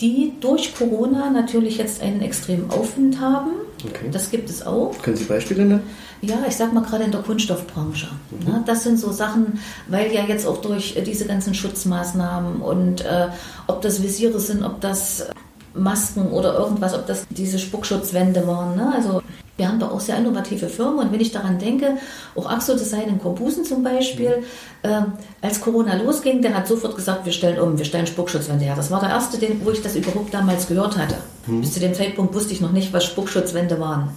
die 0.01 0.33
durch 0.39 0.75
Corona 0.75 1.29
natürlich 1.29 1.77
jetzt 1.77 2.01
einen 2.01 2.21
extremen 2.21 2.69
Aufwind 2.69 3.19
haben. 3.19 3.51
Okay. 3.85 4.09
Das 4.11 4.29
gibt 4.29 4.49
es 4.49 4.65
auch. 4.65 4.93
Können 5.01 5.15
Sie 5.15 5.23
Beispiele 5.23 5.65
nennen? 5.65 5.83
Ja, 6.21 6.37
ich 6.47 6.55
sag 6.55 6.73
mal 6.73 6.83
gerade 6.83 7.05
in 7.05 7.11
der 7.11 7.21
Kunststoffbranche. 7.21 8.09
Mhm. 8.31 8.51
Ne, 8.51 8.63
das 8.65 8.83
sind 8.83 8.99
so 8.99 9.11
Sachen, 9.11 9.59
weil 9.87 10.11
ja 10.11 10.25
jetzt 10.25 10.45
auch 10.45 10.57
durch 10.57 10.97
äh, 10.97 11.01
diese 11.01 11.25
ganzen 11.25 11.53
Schutzmaßnahmen 11.53 12.61
und 12.61 13.01
äh, 13.01 13.27
ob 13.67 13.81
das 13.81 14.03
Visiere 14.03 14.39
sind, 14.39 14.63
ob 14.63 14.81
das 14.81 15.27
Masken 15.73 16.27
oder 16.31 16.57
irgendwas, 16.57 16.93
ob 16.93 17.07
das 17.07 17.25
diese 17.29 17.59
Spuckschutzwände 17.59 18.45
waren. 18.47 18.75
Ne? 18.75 18.91
Also 18.93 19.21
wir 19.59 19.67
haben 19.67 19.79
da 19.79 19.89
auch 19.89 19.99
sehr 19.99 20.17
innovative 20.17 20.67
Firmen 20.67 20.99
und 20.99 21.11
wenn 21.11 21.19
ich 21.19 21.31
daran 21.31 21.59
denke, 21.59 21.97
auch 22.35 22.49
Axo 22.49 22.73
Design 22.73 23.09
in 23.09 23.19
Korbusen 23.19 23.65
zum 23.65 23.83
Beispiel, 23.83 24.43
äh, 24.81 25.01
als 25.41 25.61
Corona 25.61 25.95
losging, 26.01 26.41
der 26.41 26.55
hat 26.55 26.67
sofort 26.67 26.95
gesagt, 26.95 27.25
wir 27.25 27.33
stellen 27.33 27.59
um, 27.59 27.77
wir 27.77 27.85
stellen 27.85 28.07
Spuckschutzwände 28.07 28.65
her. 28.65 28.75
Das 28.75 28.89
war 28.89 29.01
der 29.01 29.09
erste, 29.09 29.37
den, 29.37 29.63
wo 29.63 29.71
ich 29.71 29.81
das 29.81 29.95
überhaupt 29.95 30.33
damals 30.33 30.67
gehört 30.67 30.97
hatte. 30.97 31.17
Mhm. 31.45 31.61
Bis 31.61 31.73
zu 31.73 31.79
dem 31.79 31.93
Zeitpunkt 31.93 32.33
wusste 32.33 32.53
ich 32.53 32.61
noch 32.61 32.71
nicht, 32.71 32.93
was 32.93 33.05
Spuckschutzwände 33.05 33.79
waren. 33.79 34.09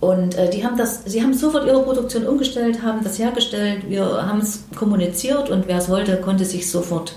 Und 0.00 0.34
äh, 0.34 0.50
die 0.50 0.64
haben 0.64 0.76
das, 0.76 1.02
sie 1.06 1.22
haben 1.22 1.32
sofort 1.32 1.66
ihre 1.66 1.82
Produktion 1.82 2.26
umgestellt, 2.26 2.82
haben 2.82 3.02
das 3.02 3.18
hergestellt, 3.18 3.88
wir 3.88 4.04
haben 4.04 4.40
es 4.40 4.64
kommuniziert 4.74 5.48
und 5.48 5.68
wer 5.68 5.78
es 5.78 5.88
wollte, 5.88 6.16
konnte 6.18 6.44
sich 6.44 6.70
sofort. 6.70 7.16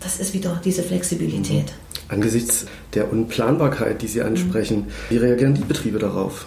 Das 0.00 0.18
ist 0.18 0.32
wieder 0.32 0.60
diese 0.64 0.82
Flexibilität. 0.82 1.66
Mhm. 1.66 1.92
Angesichts 2.08 2.66
der 2.94 3.12
Unplanbarkeit, 3.12 4.02
die 4.02 4.06
Sie 4.06 4.22
ansprechen, 4.22 4.78
mhm. 4.78 4.86
wie 5.10 5.16
reagieren 5.18 5.54
die 5.54 5.64
Betriebe 5.64 5.98
darauf? 5.98 6.46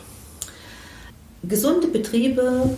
Gesunde 1.47 1.87
Betriebe 1.87 2.77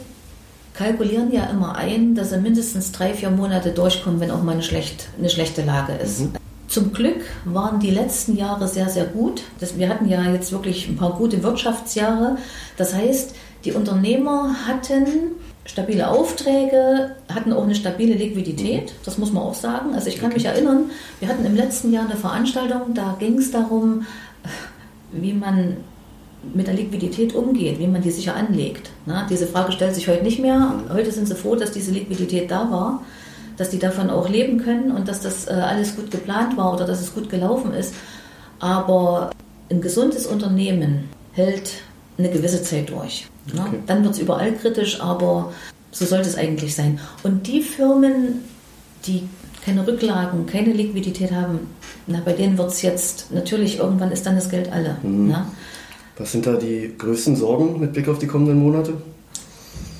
kalkulieren 0.73 1.31
ja 1.31 1.45
immer 1.45 1.75
ein, 1.75 2.15
dass 2.15 2.29
sie 2.29 2.37
mindestens 2.37 2.91
drei, 2.91 3.13
vier 3.13 3.31
Monate 3.31 3.71
durchkommen, 3.71 4.19
wenn 4.19 4.31
auch 4.31 4.43
mal 4.43 4.53
eine, 4.53 4.63
schlecht, 4.63 5.09
eine 5.17 5.29
schlechte 5.29 5.63
Lage 5.63 5.93
ist. 5.93 6.21
Mhm. 6.21 6.33
Zum 6.67 6.91
Glück 6.91 7.21
waren 7.45 7.79
die 7.79 7.91
letzten 7.91 8.35
Jahre 8.35 8.67
sehr, 8.67 8.89
sehr 8.89 9.05
gut. 9.05 9.41
Das, 9.59 9.77
wir 9.77 9.89
hatten 9.89 10.07
ja 10.07 10.21
jetzt 10.31 10.51
wirklich 10.51 10.87
ein 10.87 10.97
paar 10.97 11.13
gute 11.13 11.41
Wirtschaftsjahre. 11.41 12.37
Das 12.75 12.93
heißt, 12.93 13.33
die 13.63 13.71
Unternehmer 13.71 14.55
hatten 14.67 15.05
stabile 15.65 16.09
Aufträge, 16.09 17.15
hatten 17.33 17.53
auch 17.53 17.63
eine 17.63 17.75
stabile 17.75 18.15
Liquidität, 18.15 18.93
das 19.03 19.17
muss 19.17 19.33
man 19.33 19.43
auch 19.43 19.53
sagen. 19.53 19.93
Also 19.93 20.07
ich 20.07 20.19
kann 20.19 20.33
mich 20.33 20.45
erinnern, 20.45 20.91
wir 21.19 21.27
hatten 21.27 21.45
im 21.45 21.55
letzten 21.55 21.91
Jahr 21.91 22.05
eine 22.05 22.15
Veranstaltung, 22.15 22.93
da 22.93 23.15
ging 23.19 23.37
es 23.37 23.51
darum, 23.51 24.05
wie 25.11 25.33
man 25.33 25.77
mit 26.53 26.67
der 26.67 26.75
Liquidität 26.75 27.33
umgeht, 27.35 27.79
wie 27.79 27.87
man 27.87 28.01
die 28.01 28.11
sicher 28.11 28.35
anlegt. 28.35 28.91
Na, 29.05 29.27
diese 29.29 29.47
Frage 29.47 29.71
stellt 29.71 29.95
sich 29.95 30.07
heute 30.07 30.23
nicht 30.23 30.39
mehr. 30.39 30.73
Heute 30.91 31.11
sind 31.11 31.27
sie 31.27 31.35
froh, 31.35 31.55
dass 31.55 31.71
diese 31.71 31.91
Liquidität 31.91 32.49
da 32.51 32.71
war 32.71 33.01
dass 33.57 33.71
die 33.71 33.79
davon 33.79 34.09
auch 34.09 34.29
leben 34.29 34.59
können 34.59 34.91
und 34.91 35.07
dass 35.07 35.19
das 35.19 35.47
äh, 35.47 35.51
alles 35.51 35.95
gut 35.95 36.11
geplant 36.11 36.55
war 36.55 36.73
oder 36.73 36.85
dass 36.85 37.01
es 37.01 37.13
gut 37.13 37.29
gelaufen 37.29 37.73
ist. 37.73 37.93
Aber 38.59 39.31
ein 39.69 39.81
gesundes 39.81 40.25
Unternehmen 40.25 41.09
hält 41.33 41.71
eine 42.17 42.29
gewisse 42.29 42.61
Zeit 42.63 42.89
durch. 42.89 43.27
Ne? 43.53 43.61
Okay. 43.61 43.79
Dann 43.87 44.03
wird 44.03 44.13
es 44.13 44.19
überall 44.19 44.53
kritisch, 44.53 45.01
aber 45.01 45.51
so 45.91 46.05
sollte 46.05 46.29
es 46.29 46.37
eigentlich 46.37 46.75
sein. 46.75 46.99
Und 47.23 47.47
die 47.47 47.61
Firmen, 47.61 48.43
die 49.05 49.27
keine 49.65 49.85
Rücklagen, 49.85 50.45
keine 50.45 50.71
Liquidität 50.73 51.31
haben, 51.31 51.59
na, 52.05 52.21
bei 52.23 52.33
denen 52.33 52.57
wird 52.57 52.71
es 52.71 52.81
jetzt, 52.83 53.31
natürlich, 53.33 53.79
irgendwann 53.79 54.11
ist 54.11 54.25
dann 54.25 54.35
das 54.35 54.49
Geld 54.49 54.71
alle. 54.71 54.97
Mhm. 55.03 55.35
Was 56.19 56.31
sind 56.31 56.45
da 56.45 56.53
die 56.53 56.93
größten 56.97 57.35
Sorgen 57.35 57.79
mit 57.79 57.93
Blick 57.93 58.07
auf 58.07 58.17
die 58.17 58.27
kommenden 58.27 58.59
Monate? 58.59 58.93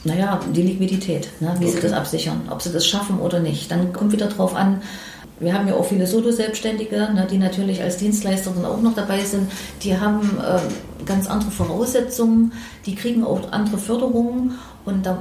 Naja, 0.03 0.39
die 0.55 0.63
Liquidität, 0.63 1.29
ne, 1.39 1.55
wie 1.59 1.65
okay. 1.65 1.75
sie 1.75 1.81
das 1.81 1.93
absichern, 1.93 2.43
ob 2.49 2.61
sie 2.61 2.71
das 2.71 2.87
schaffen 2.87 3.19
oder 3.19 3.39
nicht. 3.39 3.69
Dann 3.69 3.93
kommt 3.93 4.13
wieder 4.13 4.27
drauf 4.27 4.55
an, 4.55 4.81
wir 5.39 5.53
haben 5.53 5.67
ja 5.67 5.75
auch 5.75 5.85
viele 5.85 6.07
Solo-Selbstständige, 6.07 6.97
ne, 7.13 7.27
die 7.29 7.37
natürlich 7.37 7.81
als 7.81 7.97
Dienstleister 7.97 8.51
dann 8.55 8.65
auch 8.65 8.81
noch 8.81 8.95
dabei 8.95 9.23
sind. 9.23 9.51
Die 9.83 9.97
haben 9.97 10.39
äh, 10.39 11.05
ganz 11.05 11.27
andere 11.27 11.51
Voraussetzungen, 11.51 12.53
die 12.85 12.95
kriegen 12.95 13.23
auch 13.23 13.51
andere 13.51 13.77
Förderungen 13.77 14.53
und 14.85 15.05
da 15.05 15.19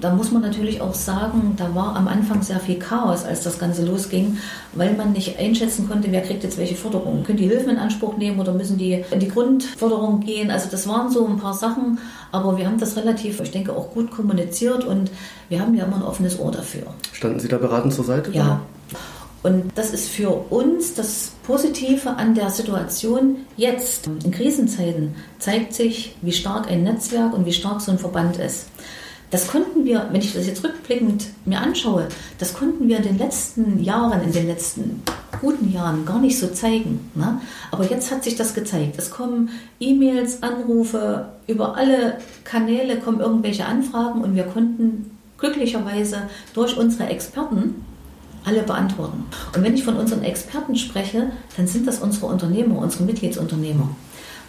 da 0.00 0.14
muss 0.14 0.30
man 0.30 0.42
natürlich 0.42 0.80
auch 0.80 0.94
sagen, 0.94 1.54
da 1.56 1.74
war 1.74 1.96
am 1.96 2.08
Anfang 2.08 2.42
sehr 2.42 2.60
viel 2.60 2.78
Chaos, 2.78 3.24
als 3.24 3.42
das 3.42 3.58
Ganze 3.58 3.84
losging, 3.84 4.38
weil 4.72 4.94
man 4.94 5.12
nicht 5.12 5.38
einschätzen 5.38 5.88
konnte, 5.88 6.10
wer 6.12 6.22
kriegt 6.22 6.44
jetzt 6.44 6.58
welche 6.58 6.74
Förderung. 6.74 7.24
Können 7.24 7.38
die 7.38 7.48
Hilfen 7.48 7.70
in 7.70 7.78
Anspruch 7.78 8.16
nehmen 8.16 8.38
oder 8.38 8.52
müssen 8.52 8.78
die 8.78 9.04
in 9.10 9.20
die 9.20 9.28
Grundförderung 9.28 10.20
gehen? 10.20 10.50
Also 10.50 10.68
das 10.70 10.86
waren 10.88 11.10
so 11.10 11.26
ein 11.26 11.38
paar 11.38 11.54
Sachen, 11.54 11.98
aber 12.32 12.56
wir 12.56 12.66
haben 12.66 12.78
das 12.78 12.96
relativ, 12.96 13.40
ich 13.40 13.50
denke, 13.50 13.72
auch 13.72 13.90
gut 13.92 14.10
kommuniziert 14.10 14.84
und 14.84 15.10
wir 15.48 15.60
haben 15.60 15.74
ja 15.74 15.84
immer 15.84 15.96
ein 15.96 16.02
offenes 16.02 16.38
Ohr 16.38 16.52
dafür. 16.52 16.82
Standen 17.12 17.40
Sie 17.40 17.48
da 17.48 17.58
beratend 17.58 17.92
zur 17.92 18.04
Seite? 18.04 18.30
Ja. 18.32 18.60
Und 19.42 19.70
das 19.76 19.92
ist 19.92 20.08
für 20.08 20.30
uns 20.50 20.94
das 20.94 21.32
Positive 21.44 22.10
an 22.10 22.34
der 22.34 22.50
Situation 22.50 23.36
jetzt. 23.56 24.08
In 24.24 24.30
Krisenzeiten 24.32 25.14
zeigt 25.38 25.74
sich, 25.74 26.16
wie 26.22 26.32
stark 26.32 26.68
ein 26.68 26.82
Netzwerk 26.82 27.34
und 27.34 27.46
wie 27.46 27.52
stark 27.52 27.80
so 27.80 27.92
ein 27.92 27.98
Verband 27.98 28.36
ist. 28.38 28.66
Das 29.30 29.46
konnten 29.46 29.84
wir, 29.84 30.08
wenn 30.10 30.20
ich 30.20 30.32
das 30.32 30.46
jetzt 30.46 30.64
rückblickend 30.64 31.26
mir 31.44 31.60
anschaue, 31.60 32.08
das 32.38 32.54
konnten 32.54 32.88
wir 32.88 32.96
in 32.96 33.02
den 33.02 33.18
letzten 33.18 33.82
Jahren, 33.82 34.22
in 34.22 34.32
den 34.32 34.46
letzten 34.46 35.02
guten 35.40 35.70
Jahren 35.70 36.06
gar 36.06 36.18
nicht 36.18 36.38
so 36.38 36.48
zeigen. 36.48 37.10
Ne? 37.14 37.40
Aber 37.70 37.84
jetzt 37.84 38.10
hat 38.10 38.24
sich 38.24 38.36
das 38.36 38.54
gezeigt. 38.54 38.94
Es 38.98 39.10
kommen 39.10 39.50
E-Mails, 39.80 40.42
Anrufe, 40.42 41.28
über 41.46 41.76
alle 41.76 42.18
Kanäle 42.44 42.98
kommen 42.98 43.20
irgendwelche 43.20 43.66
Anfragen 43.66 44.22
und 44.22 44.34
wir 44.34 44.44
konnten 44.44 45.10
glücklicherweise 45.36 46.22
durch 46.54 46.76
unsere 46.76 47.08
Experten 47.08 47.84
alle 48.44 48.62
beantworten. 48.62 49.24
Und 49.54 49.62
wenn 49.62 49.74
ich 49.74 49.84
von 49.84 49.96
unseren 49.96 50.22
Experten 50.22 50.74
spreche, 50.76 51.32
dann 51.56 51.66
sind 51.66 51.86
das 51.86 51.98
unsere 51.98 52.26
Unternehmer, 52.26 52.78
unsere 52.78 53.04
Mitgliedsunternehmer. 53.04 53.94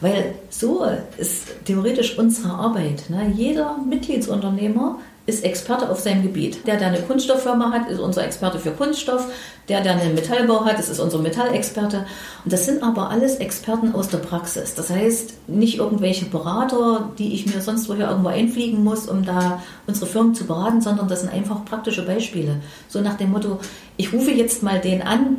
Weil 0.01 0.35
so 0.49 0.85
ist 1.17 1.65
theoretisch 1.65 2.17
unsere 2.17 2.53
Arbeit. 2.53 3.09
Ne? 3.09 3.33
Jeder 3.35 3.77
Mitgliedsunternehmer 3.87 4.99
ist 5.29 5.43
Experte 5.43 5.89
auf 5.89 5.99
seinem 5.99 6.23
Gebiet. 6.23 6.65
Der, 6.65 6.77
der 6.77 6.87
eine 6.87 7.01
Kunststofffirma 7.01 7.71
hat, 7.71 7.87
ist 7.87 7.99
unser 7.99 8.25
Experte 8.25 8.59
für 8.59 8.71
Kunststoff. 8.71 9.27
Der, 9.67 9.81
der 9.81 9.93
einen 9.93 10.15
Metallbau 10.15 10.65
hat, 10.65 10.79
ist 10.79 10.99
unser 10.99 11.19
Metallexperte. 11.19 12.05
Und 12.43 12.51
das 12.51 12.65
sind 12.65 12.81
aber 12.81 13.11
alles 13.11 13.35
Experten 13.35 13.93
aus 13.93 14.09
der 14.09 14.17
Praxis. 14.17 14.73
Das 14.73 14.89
heißt, 14.89 15.47
nicht 15.47 15.77
irgendwelche 15.77 16.25
Berater, 16.25 17.11
die 17.19 17.33
ich 17.33 17.45
mir 17.45 17.61
sonst 17.61 17.87
woher 17.87 18.09
irgendwo 18.09 18.29
einfliegen 18.29 18.83
muss, 18.83 19.07
um 19.07 19.23
da 19.23 19.61
unsere 19.85 20.07
Firmen 20.07 20.33
zu 20.33 20.45
beraten, 20.45 20.81
sondern 20.81 21.07
das 21.07 21.21
sind 21.21 21.31
einfach 21.31 21.63
praktische 21.63 22.05
Beispiele. 22.05 22.55
So 22.87 22.99
nach 23.01 23.15
dem 23.15 23.31
Motto, 23.31 23.59
ich 23.97 24.11
rufe 24.11 24.31
jetzt 24.31 24.63
mal 24.63 24.79
den 24.79 25.03
an, 25.03 25.37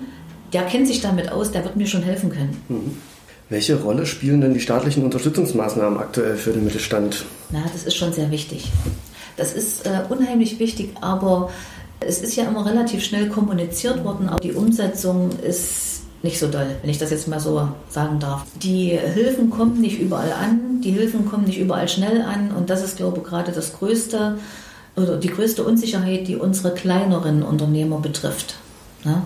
der 0.53 0.63
kennt 0.63 0.87
sich 0.87 1.01
damit 1.01 1.33
aus, 1.33 1.51
der 1.51 1.65
wird 1.65 1.77
mir 1.77 1.87
schon 1.87 2.03
helfen 2.03 2.31
können. 2.31 2.63
Mhm. 2.69 2.97
Welche 3.51 3.75
Rolle 3.75 4.07
spielen 4.07 4.41
denn 4.41 4.55
die 4.55 4.61
staatlichen 4.61 5.03
Unterstützungsmaßnahmen 5.03 5.99
aktuell 5.99 6.37
für 6.37 6.53
den 6.53 6.65
Mittelstand? 6.65 7.25
Na, 7.51 7.65
das 7.73 7.85
ist 7.85 7.97
schon 7.97 8.13
sehr 8.13 8.31
wichtig. 8.31 8.71
Das 9.37 9.53
ist 9.53 9.87
äh, 9.87 10.03
unheimlich 10.09 10.61
wichtig, 10.61 10.91
aber 11.01 11.51
es 11.99 12.23
ist 12.23 12.37
ja 12.37 12.45
immer 12.45 12.65
relativ 12.65 13.03
schnell 13.03 13.29
kommuniziert 13.29 14.05
worden, 14.05 14.29
aber 14.29 14.39
die 14.39 14.53
Umsetzung 14.53 15.31
ist 15.45 16.03
nicht 16.23 16.39
so 16.39 16.47
doll, 16.47 16.77
wenn 16.81 16.91
ich 16.91 16.99
das 16.99 17.11
jetzt 17.11 17.27
mal 17.27 17.41
so 17.41 17.69
sagen 17.89 18.21
darf. 18.21 18.45
Die 18.63 18.91
Hilfen 18.91 19.51
kommen 19.51 19.81
nicht 19.81 19.99
überall 19.99 20.33
an, 20.33 20.81
die 20.83 20.93
Hilfen 20.93 21.27
kommen 21.27 21.45
nicht 21.45 21.59
überall 21.59 21.89
schnell 21.89 22.23
an 22.23 22.53
und 22.53 22.71
das 22.71 22.85
ist, 22.85 22.99
glaube 22.99 23.19
ich, 23.19 23.25
gerade 23.25 23.51
das 23.51 23.73
größte 23.73 24.39
oder 24.95 25.17
die 25.17 25.29
größte 25.29 25.65
Unsicherheit, 25.65 26.29
die 26.29 26.37
unsere 26.37 26.73
kleineren 26.73 27.43
Unternehmer 27.43 27.99
betrifft. 27.99 28.57
Ja? 29.05 29.25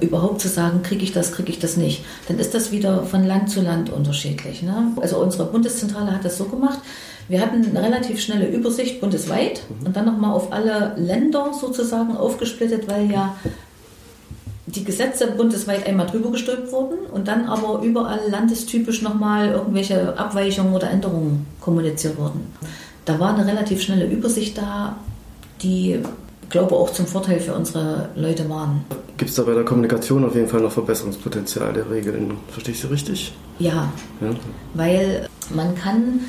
Überhaupt 0.00 0.40
zu 0.40 0.48
sagen, 0.48 0.82
kriege 0.82 1.04
ich 1.04 1.12
das, 1.12 1.32
kriege 1.32 1.50
ich 1.50 1.58
das 1.58 1.76
nicht, 1.76 2.04
dann 2.28 2.38
ist 2.38 2.54
das 2.54 2.72
wieder 2.72 3.04
von 3.04 3.24
Land 3.24 3.50
zu 3.50 3.60
Land 3.60 3.90
unterschiedlich. 3.90 4.62
Ne? 4.62 4.92
Also 5.00 5.18
unsere 5.18 5.44
Bundeszentrale 5.46 6.12
hat 6.12 6.24
das 6.24 6.38
so 6.38 6.44
gemacht, 6.44 6.80
Wir 7.28 7.40
hatten 7.40 7.64
eine 7.64 7.82
relativ 7.82 8.20
schnelle 8.20 8.46
Übersicht 8.46 9.00
bundesweit 9.00 9.62
mhm. 9.68 9.86
und 9.86 9.96
dann 9.96 10.06
nochmal 10.06 10.32
auf 10.32 10.52
alle 10.52 10.94
Länder 10.96 11.52
sozusagen 11.58 12.16
aufgesplittet, 12.16 12.88
weil 12.88 13.10
ja 13.10 13.36
die 14.66 14.84
Gesetze 14.84 15.28
bundesweit 15.28 15.86
einmal 15.86 16.06
drüber 16.06 16.30
gestülpt 16.32 16.72
wurden 16.72 16.98
und 17.12 17.28
dann 17.28 17.46
aber 17.46 17.82
überall 17.82 18.20
landestypisch 18.28 19.02
nochmal 19.02 19.50
irgendwelche 19.50 20.18
Abweichungen 20.18 20.74
oder 20.74 20.90
Änderungen 20.90 21.46
kommuniziert 21.60 22.18
wurden. 22.18 22.52
Da 23.04 23.18
war 23.20 23.34
eine 23.34 23.46
relativ 23.46 23.80
schnelle 23.80 24.06
Übersicht 24.06 24.58
da, 24.58 24.96
die, 25.62 26.00
glaube 26.50 26.74
auch 26.74 26.90
zum 26.90 27.06
Vorteil 27.06 27.40
für 27.40 27.54
unsere 27.54 28.08
Leute 28.14 28.48
waren. 28.48 28.84
Gibt 29.16 29.30
es 29.30 29.36
da 29.36 29.42
bei 29.42 29.54
der 29.54 29.64
Kommunikation 29.64 30.24
auf 30.24 30.34
jeden 30.34 30.48
Fall 30.48 30.60
noch 30.60 30.72
Verbesserungspotenzial 30.72 31.72
der 31.72 31.90
Regeln? 31.90 32.36
Verstehe 32.50 32.74
ich 32.74 32.80
Sie 32.80 32.90
richtig? 32.90 33.34
Ja, 33.58 33.92
ja. 34.20 34.30
weil 34.74 35.28
man 35.54 35.74
kann 35.74 36.20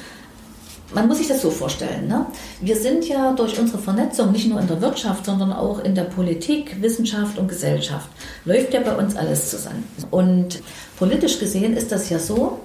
man 0.93 1.07
muss 1.07 1.17
sich 1.17 1.27
das 1.27 1.41
so 1.41 1.50
vorstellen. 1.50 2.07
Ne? 2.07 2.25
Wir 2.62 2.75
sind 2.75 3.07
ja 3.07 3.33
durch 3.33 3.59
unsere 3.59 3.77
Vernetzung 3.77 4.31
nicht 4.31 4.47
nur 4.47 4.59
in 4.59 4.67
der 4.67 4.81
Wirtschaft, 4.81 5.25
sondern 5.25 5.51
auch 5.51 5.83
in 5.83 5.95
der 5.95 6.03
Politik, 6.03 6.81
Wissenschaft 6.81 7.38
und 7.38 7.50
Gesellschaft. 7.50 8.09
Läuft 8.45 8.74
ja 8.74 8.79
bei 8.79 8.95
uns 8.95 9.15
alles 9.15 9.50
zusammen. 9.50 9.83
Und 10.12 10.62
politisch 10.97 11.39
gesehen 11.39 11.75
ist 11.75 11.91
das 11.91 12.09
ja 12.09 12.19
so, 12.19 12.59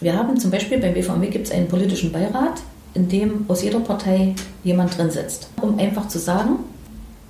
wir 0.00 0.16
haben 0.16 0.38
zum 0.38 0.52
Beispiel 0.52 0.78
beim 0.78 0.94
BVMW 0.94 1.26
gibt 1.28 1.46
es 1.48 1.52
einen 1.52 1.66
politischen 1.66 2.12
Beirat, 2.12 2.60
in 2.94 3.08
dem 3.08 3.44
aus 3.48 3.62
jeder 3.62 3.80
Partei 3.80 4.34
jemand 4.62 4.96
drin 4.96 5.10
sitzt. 5.10 5.50
Um 5.60 5.78
einfach 5.78 6.06
zu 6.06 6.20
sagen, 6.20 6.60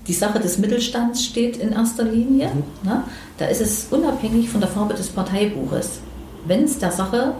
die 0.08 0.14
Sache 0.14 0.40
des 0.40 0.58
Mittelstands 0.58 1.22
steht 1.22 1.58
in 1.58 1.72
erster 1.72 2.04
Linie. 2.04 2.48
Mhm. 2.48 2.88
Ne? 2.88 3.04
Da 3.36 3.46
ist 3.46 3.60
es 3.60 3.88
unabhängig 3.90 4.48
von 4.48 4.60
der 4.60 4.70
Farbe 4.70 4.94
des 4.94 5.08
Parteibuches, 5.08 6.00
wenn 6.46 6.64
es 6.64 6.78
der 6.78 6.90
Sache 6.90 7.34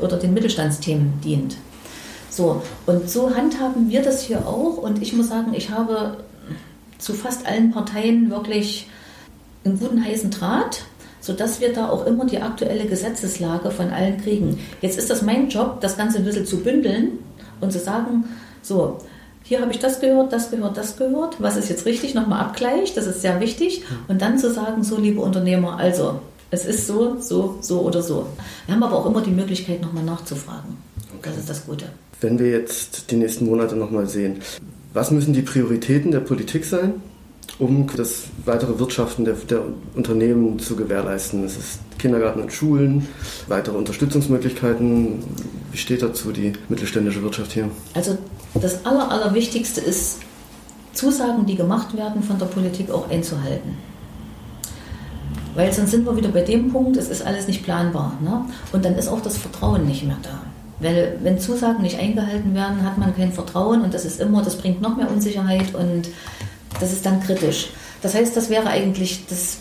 oder 0.00 0.16
den 0.16 0.32
Mittelstandsthemen 0.32 1.20
dient. 1.22 1.56
So, 2.30 2.62
und 2.86 3.10
so 3.10 3.34
handhaben 3.34 3.90
wir 3.90 4.02
das 4.02 4.22
hier 4.22 4.46
auch. 4.46 4.78
Und 4.78 5.02
ich 5.02 5.12
muss 5.12 5.28
sagen, 5.28 5.52
ich 5.54 5.70
habe 5.70 6.18
zu 6.98 7.12
fast 7.12 7.46
allen 7.46 7.70
Parteien 7.70 8.30
wirklich 8.30 8.88
einen 9.64 9.78
guten 9.78 10.02
heißen 10.04 10.30
Draht, 10.30 10.84
sodass 11.20 11.60
wir 11.60 11.72
da 11.72 11.90
auch 11.90 12.06
immer 12.06 12.26
die 12.26 12.40
aktuelle 12.40 12.86
Gesetzeslage 12.86 13.70
von 13.70 13.90
allen 13.90 14.18
kriegen. 14.20 14.58
Jetzt 14.80 14.98
ist 14.98 15.10
das 15.10 15.22
mein 15.22 15.48
Job, 15.48 15.80
das 15.80 15.96
Ganze 15.96 16.18
ein 16.18 16.24
bisschen 16.24 16.46
zu 16.46 16.60
bündeln 16.60 17.18
und 17.60 17.72
zu 17.72 17.78
sagen, 17.78 18.24
so, 18.62 18.98
hier 19.44 19.60
habe 19.60 19.70
ich 19.70 19.78
das 19.78 20.00
gehört, 20.00 20.32
das 20.32 20.50
gehört, 20.50 20.76
das 20.78 20.96
gehört, 20.96 21.36
was 21.38 21.56
ist 21.56 21.68
jetzt 21.68 21.84
richtig, 21.84 22.14
nochmal 22.14 22.40
Abgleich, 22.40 22.94
das 22.94 23.06
ist 23.06 23.20
sehr 23.20 23.40
wichtig. 23.40 23.84
Und 24.08 24.22
dann 24.22 24.38
zu 24.38 24.50
sagen, 24.50 24.82
so 24.82 24.98
liebe 24.98 25.20
Unternehmer, 25.20 25.78
also 25.78 26.20
es 26.50 26.64
ist 26.64 26.86
so, 26.86 27.20
so, 27.20 27.58
so 27.60 27.82
oder 27.82 28.02
so. 28.02 28.26
Wir 28.64 28.74
haben 28.74 28.82
aber 28.82 28.96
auch 28.96 29.06
immer 29.06 29.20
die 29.20 29.30
Möglichkeit, 29.30 29.82
nochmal 29.82 30.04
nachzufragen. 30.04 30.78
Okay. 31.18 31.28
Das 31.28 31.36
ist 31.36 31.50
das 31.50 31.66
Gute. 31.66 31.86
Wenn 32.22 32.38
wir 32.38 32.50
jetzt 32.50 33.10
die 33.10 33.16
nächsten 33.16 33.44
Monate 33.44 33.76
nochmal 33.76 34.06
sehen, 34.06 34.40
was 34.94 35.10
müssen 35.10 35.34
die 35.34 35.42
Prioritäten 35.42 36.10
der 36.10 36.20
Politik 36.20 36.64
sein, 36.64 37.02
um 37.58 37.86
das 37.96 38.24
weitere 38.44 38.78
Wirtschaften 38.78 39.24
der, 39.24 39.34
der 39.34 39.62
Unternehmen 39.94 40.58
zu 40.58 40.76
gewährleisten? 40.76 41.44
Es 41.44 41.56
ist 41.56 41.78
Kindergarten 41.98 42.42
und 42.42 42.52
Schulen, 42.52 43.08
weitere 43.48 43.76
Unterstützungsmöglichkeiten. 43.76 45.22
Wie 45.70 45.78
steht 45.78 46.02
dazu 46.02 46.32
die 46.32 46.52
mittelständische 46.68 47.22
Wirtschaft 47.22 47.52
hier? 47.52 47.70
Also 47.94 48.18
das 48.54 48.84
Aller, 48.84 49.10
Allerwichtigste 49.10 49.80
ist, 49.80 50.18
Zusagen, 50.92 51.46
die 51.46 51.56
gemacht 51.56 51.96
werden, 51.96 52.22
von 52.22 52.38
der 52.38 52.46
Politik 52.46 52.90
auch 52.90 53.10
einzuhalten. 53.10 53.76
Weil 55.54 55.72
sonst 55.72 55.92
sind 55.92 56.04
wir 56.04 56.16
wieder 56.16 56.30
bei 56.30 56.42
dem 56.42 56.72
Punkt, 56.72 56.96
es 56.96 57.08
ist 57.08 57.24
alles 57.24 57.46
nicht 57.46 57.64
planbar. 57.64 58.18
Ne? 58.22 58.44
Und 58.72 58.84
dann 58.84 58.96
ist 58.96 59.08
auch 59.08 59.20
das 59.20 59.36
Vertrauen 59.36 59.86
nicht 59.86 60.04
mehr 60.04 60.16
da. 60.22 60.40
Weil 60.80 61.18
wenn 61.22 61.38
Zusagen 61.38 61.82
nicht 61.82 61.98
eingehalten 61.98 62.54
werden, 62.54 62.82
hat 62.82 62.98
man 62.98 63.14
kein 63.14 63.32
Vertrauen 63.32 63.82
und 63.82 63.94
das 63.94 64.04
ist 64.04 64.20
immer, 64.20 64.42
das 64.42 64.56
bringt 64.56 64.82
noch 64.82 64.96
mehr 64.96 65.10
Unsicherheit 65.10 65.74
und 65.74 66.08
das 66.80 66.92
ist 66.92 67.06
dann 67.06 67.20
kritisch. 67.20 67.68
Das 68.02 68.14
heißt, 68.14 68.36
das 68.36 68.50
wäre 68.50 68.68
eigentlich 68.68 69.26
das 69.28 69.58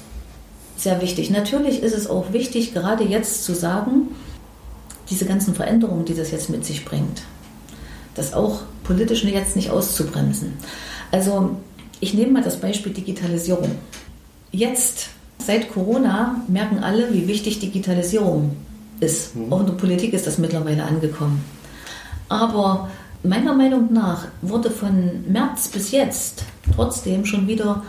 sehr 0.78 1.02
wichtig. 1.02 1.30
Natürlich 1.30 1.82
ist 1.82 1.96
es 1.96 2.08
auch 2.08 2.34
wichtig, 2.34 2.74
gerade 2.74 3.04
jetzt 3.04 3.46
zu 3.46 3.54
sagen, 3.54 4.10
diese 5.10 5.26
ganzen 5.26 5.56
Veränderungen, 5.56 6.06
die 6.06 6.16
das 6.16 6.32
jetzt 6.32 6.50
mit 6.50 6.66
sich 6.66 6.86
bringt, 6.86 7.24
das 8.16 8.34
auch 8.34 8.62
politisch 8.84 9.24
jetzt 9.24 9.56
nicht 9.56 9.70
auszubremsen. 9.70 10.54
Also 11.12 11.58
ich 12.00 12.14
nehme 12.14 12.32
mal 12.34 12.44
das 12.44 12.58
Beispiel 12.58 12.92
Digitalisierung. 12.92 13.72
Jetzt, 14.52 15.10
seit 15.40 15.72
Corona, 15.72 16.42
merken 16.48 16.84
alle, 16.84 17.14
wie 17.14 17.28
wichtig 17.28 17.60
Digitalisierung 17.60 18.56
ist. 19.00 19.36
Mhm. 19.36 19.54
Auch 19.54 19.62
in 19.62 19.68
der 19.68 19.74
Politik 19.74 20.14
ist 20.14 20.28
das 20.28 20.38
mittlerweile 20.38 20.84
angekommen. 20.84 21.44
Aber 22.30 22.90
meiner 23.24 23.54
Meinung 23.54 23.92
nach 23.92 24.28
wurde 24.42 24.70
von 24.70 25.32
März 25.32 25.70
bis 25.70 25.92
jetzt 25.92 26.44
trotzdem 26.76 27.26
schon 27.26 27.48
wieder 27.48 27.84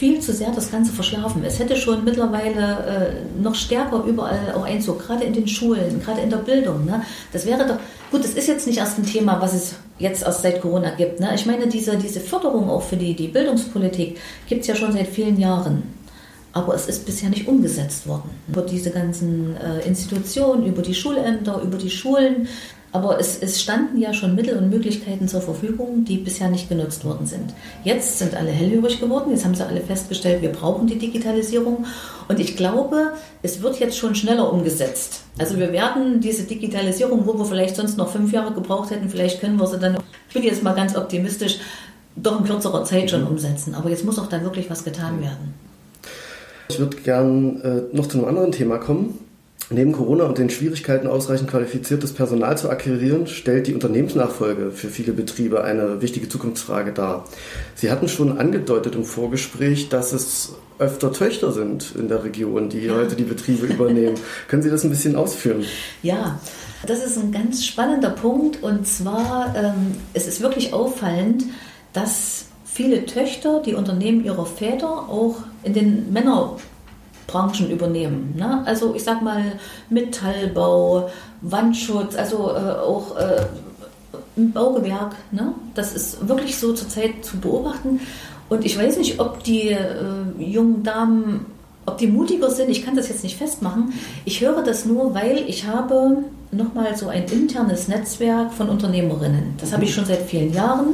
viel 0.00 0.18
zu 0.18 0.32
sehr 0.32 0.50
das 0.50 0.70
Ganze 0.70 0.92
verschlafen. 0.92 1.44
Es 1.44 1.58
hätte 1.58 1.76
schon 1.76 2.04
mittlerweile 2.04 3.12
äh, 3.36 3.42
noch 3.42 3.54
stärker 3.54 4.02
überall 4.04 4.54
auch 4.54 4.64
Einzug, 4.64 5.06
gerade 5.06 5.24
in 5.24 5.34
den 5.34 5.46
Schulen, 5.46 6.00
gerade 6.02 6.22
in 6.22 6.30
der 6.30 6.38
Bildung. 6.38 6.86
Ne? 6.86 7.02
Das 7.34 7.44
wäre 7.44 7.66
doch, 7.66 7.76
gut, 8.10 8.24
das 8.24 8.32
ist 8.32 8.48
jetzt 8.48 8.66
nicht 8.66 8.78
erst 8.78 8.98
ein 8.98 9.04
Thema, 9.04 9.42
was 9.42 9.52
es 9.52 9.74
jetzt 9.98 10.22
erst 10.22 10.40
seit 10.40 10.62
Corona 10.62 10.94
gibt. 10.94 11.20
Ne? 11.20 11.32
Ich 11.34 11.44
meine, 11.44 11.68
diese, 11.68 11.98
diese 11.98 12.20
Förderung 12.20 12.70
auch 12.70 12.82
für 12.82 12.96
die, 12.96 13.14
die 13.14 13.28
Bildungspolitik 13.28 14.18
gibt 14.48 14.62
es 14.62 14.68
ja 14.68 14.74
schon 14.74 14.92
seit 14.92 15.08
vielen 15.08 15.38
Jahren. 15.38 15.82
Aber 16.54 16.74
es 16.74 16.86
ist 16.86 17.04
bisher 17.04 17.28
nicht 17.28 17.46
umgesetzt 17.46 18.08
worden. 18.08 18.30
Über 18.48 18.62
diese 18.62 18.90
ganzen 18.90 19.54
äh, 19.56 19.86
Institutionen, 19.86 20.64
über 20.64 20.80
die 20.80 20.94
Schulämter, 20.94 21.60
über 21.60 21.76
die 21.76 21.90
Schulen. 21.90 22.48
Aber 22.92 23.20
es, 23.20 23.38
es, 23.40 23.62
standen 23.62 24.00
ja 24.00 24.12
schon 24.12 24.34
Mittel 24.34 24.58
und 24.58 24.68
Möglichkeiten 24.68 25.28
zur 25.28 25.40
Verfügung, 25.40 26.04
die 26.04 26.16
bisher 26.16 26.50
nicht 26.50 26.68
genutzt 26.68 27.04
worden 27.04 27.24
sind. 27.24 27.54
Jetzt 27.84 28.18
sind 28.18 28.34
alle 28.34 28.50
hellhörig 28.50 28.98
geworden. 28.98 29.30
Jetzt 29.30 29.44
haben 29.44 29.54
sie 29.54 29.64
alle 29.64 29.80
festgestellt, 29.80 30.42
wir 30.42 30.50
brauchen 30.50 30.88
die 30.88 30.98
Digitalisierung. 30.98 31.86
Und 32.26 32.40
ich 32.40 32.56
glaube, 32.56 33.12
es 33.42 33.62
wird 33.62 33.78
jetzt 33.78 33.96
schon 33.96 34.16
schneller 34.16 34.52
umgesetzt. 34.52 35.22
Also 35.38 35.56
wir 35.58 35.72
werden 35.72 36.20
diese 36.20 36.42
Digitalisierung, 36.42 37.26
wo 37.26 37.38
wir 37.38 37.44
vielleicht 37.44 37.76
sonst 37.76 37.96
noch 37.96 38.10
fünf 38.10 38.32
Jahre 38.32 38.52
gebraucht 38.52 38.90
hätten, 38.90 39.08
vielleicht 39.08 39.40
können 39.40 39.58
wir 39.58 39.66
sie 39.68 39.78
dann, 39.78 39.98
ich 40.28 40.34
bin 40.34 40.42
jetzt 40.42 40.64
mal 40.64 40.74
ganz 40.74 40.96
optimistisch, 40.96 41.58
doch 42.16 42.40
in 42.40 42.46
kürzerer 42.46 42.84
Zeit 42.84 43.10
schon 43.10 43.24
umsetzen. 43.24 43.74
Aber 43.74 43.88
jetzt 43.88 44.04
muss 44.04 44.18
auch 44.18 44.26
da 44.26 44.42
wirklich 44.42 44.68
was 44.68 44.82
getan 44.82 45.20
werden. 45.20 45.54
Ich 46.68 46.78
würde 46.78 46.96
gern 46.98 47.60
äh, 47.62 47.96
noch 47.96 48.08
zu 48.08 48.18
einem 48.18 48.28
anderen 48.28 48.52
Thema 48.52 48.78
kommen. 48.78 49.29
Neben 49.72 49.92
Corona 49.92 50.24
und 50.24 50.36
den 50.36 50.50
Schwierigkeiten, 50.50 51.06
ausreichend 51.06 51.48
qualifiziertes 51.48 52.12
Personal 52.12 52.58
zu 52.58 52.68
akquirieren, 52.70 53.28
stellt 53.28 53.68
die 53.68 53.74
Unternehmensnachfolge 53.74 54.72
für 54.72 54.88
viele 54.88 55.12
Betriebe 55.12 55.62
eine 55.62 56.02
wichtige 56.02 56.28
Zukunftsfrage 56.28 56.92
dar. 56.92 57.24
Sie 57.76 57.88
hatten 57.88 58.08
schon 58.08 58.36
angedeutet 58.36 58.96
im 58.96 59.04
Vorgespräch, 59.04 59.88
dass 59.88 60.12
es 60.12 60.54
öfter 60.80 61.12
Töchter 61.12 61.52
sind 61.52 61.94
in 61.96 62.08
der 62.08 62.24
Region, 62.24 62.68
die 62.68 62.80
ja. 62.80 62.94
heute 62.96 63.14
die 63.14 63.22
Betriebe 63.22 63.66
übernehmen. 63.66 64.16
Können 64.48 64.62
Sie 64.62 64.70
das 64.70 64.82
ein 64.82 64.90
bisschen 64.90 65.14
ausführen? 65.14 65.64
Ja, 66.02 66.40
das 66.84 67.06
ist 67.06 67.16
ein 67.16 67.30
ganz 67.30 67.64
spannender 67.64 68.10
Punkt. 68.10 68.64
Und 68.64 68.88
zwar, 68.88 69.54
ähm, 69.56 69.92
es 70.14 70.26
ist 70.26 70.40
wirklich 70.40 70.72
auffallend, 70.72 71.44
dass 71.92 72.46
viele 72.64 73.06
Töchter 73.06 73.62
die 73.64 73.74
Unternehmen 73.74 74.24
ihrer 74.24 74.46
Väter 74.46 74.88
auch 74.88 75.36
in 75.62 75.74
den 75.74 76.12
Männerbranchen 77.30 77.70
übernehmen. 77.70 78.34
Ne? 78.36 78.62
Also 78.66 78.94
ich 78.94 79.04
sag 79.04 79.22
mal 79.22 79.42
Metallbau, 79.88 81.10
Wandschutz, 81.40 82.16
also 82.16 82.50
äh, 82.50 82.78
auch 82.80 83.16
äh, 83.16 83.46
Baugewerk. 84.36 85.16
Ne? 85.32 85.54
Das 85.74 85.94
ist 85.94 86.28
wirklich 86.28 86.56
so 86.58 86.72
zurzeit 86.72 87.24
zu 87.24 87.38
beobachten. 87.38 88.00
Und 88.48 88.64
ich 88.64 88.76
weiß 88.76 88.98
nicht, 88.98 89.20
ob 89.20 89.44
die 89.44 89.70
äh, 89.70 89.78
jungen 90.38 90.82
Damen, 90.82 91.46
ob 91.86 91.98
die 91.98 92.08
mutiger 92.08 92.50
sind, 92.50 92.70
ich 92.70 92.84
kann 92.84 92.96
das 92.96 93.08
jetzt 93.08 93.22
nicht 93.22 93.36
festmachen. 93.36 93.92
Ich 94.24 94.40
höre 94.40 94.62
das 94.62 94.84
nur, 94.84 95.14
weil 95.14 95.44
ich 95.46 95.66
habe 95.66 96.24
nochmal 96.50 96.96
so 96.96 97.08
ein 97.08 97.24
internes 97.26 97.88
Netzwerk 97.88 98.52
von 98.52 98.68
Unternehmerinnen. 98.68 99.54
Das 99.58 99.72
habe 99.72 99.84
ich 99.84 99.94
schon 99.94 100.04
seit 100.04 100.22
vielen 100.22 100.52
Jahren. 100.52 100.88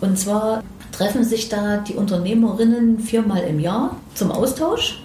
Und 0.00 0.18
zwar 0.18 0.62
treffen 0.92 1.24
sich 1.24 1.48
da 1.48 1.78
die 1.78 1.94
Unternehmerinnen 1.94 3.00
viermal 3.00 3.42
im 3.42 3.58
Jahr 3.58 3.96
zum 4.14 4.30
Austausch. 4.30 5.00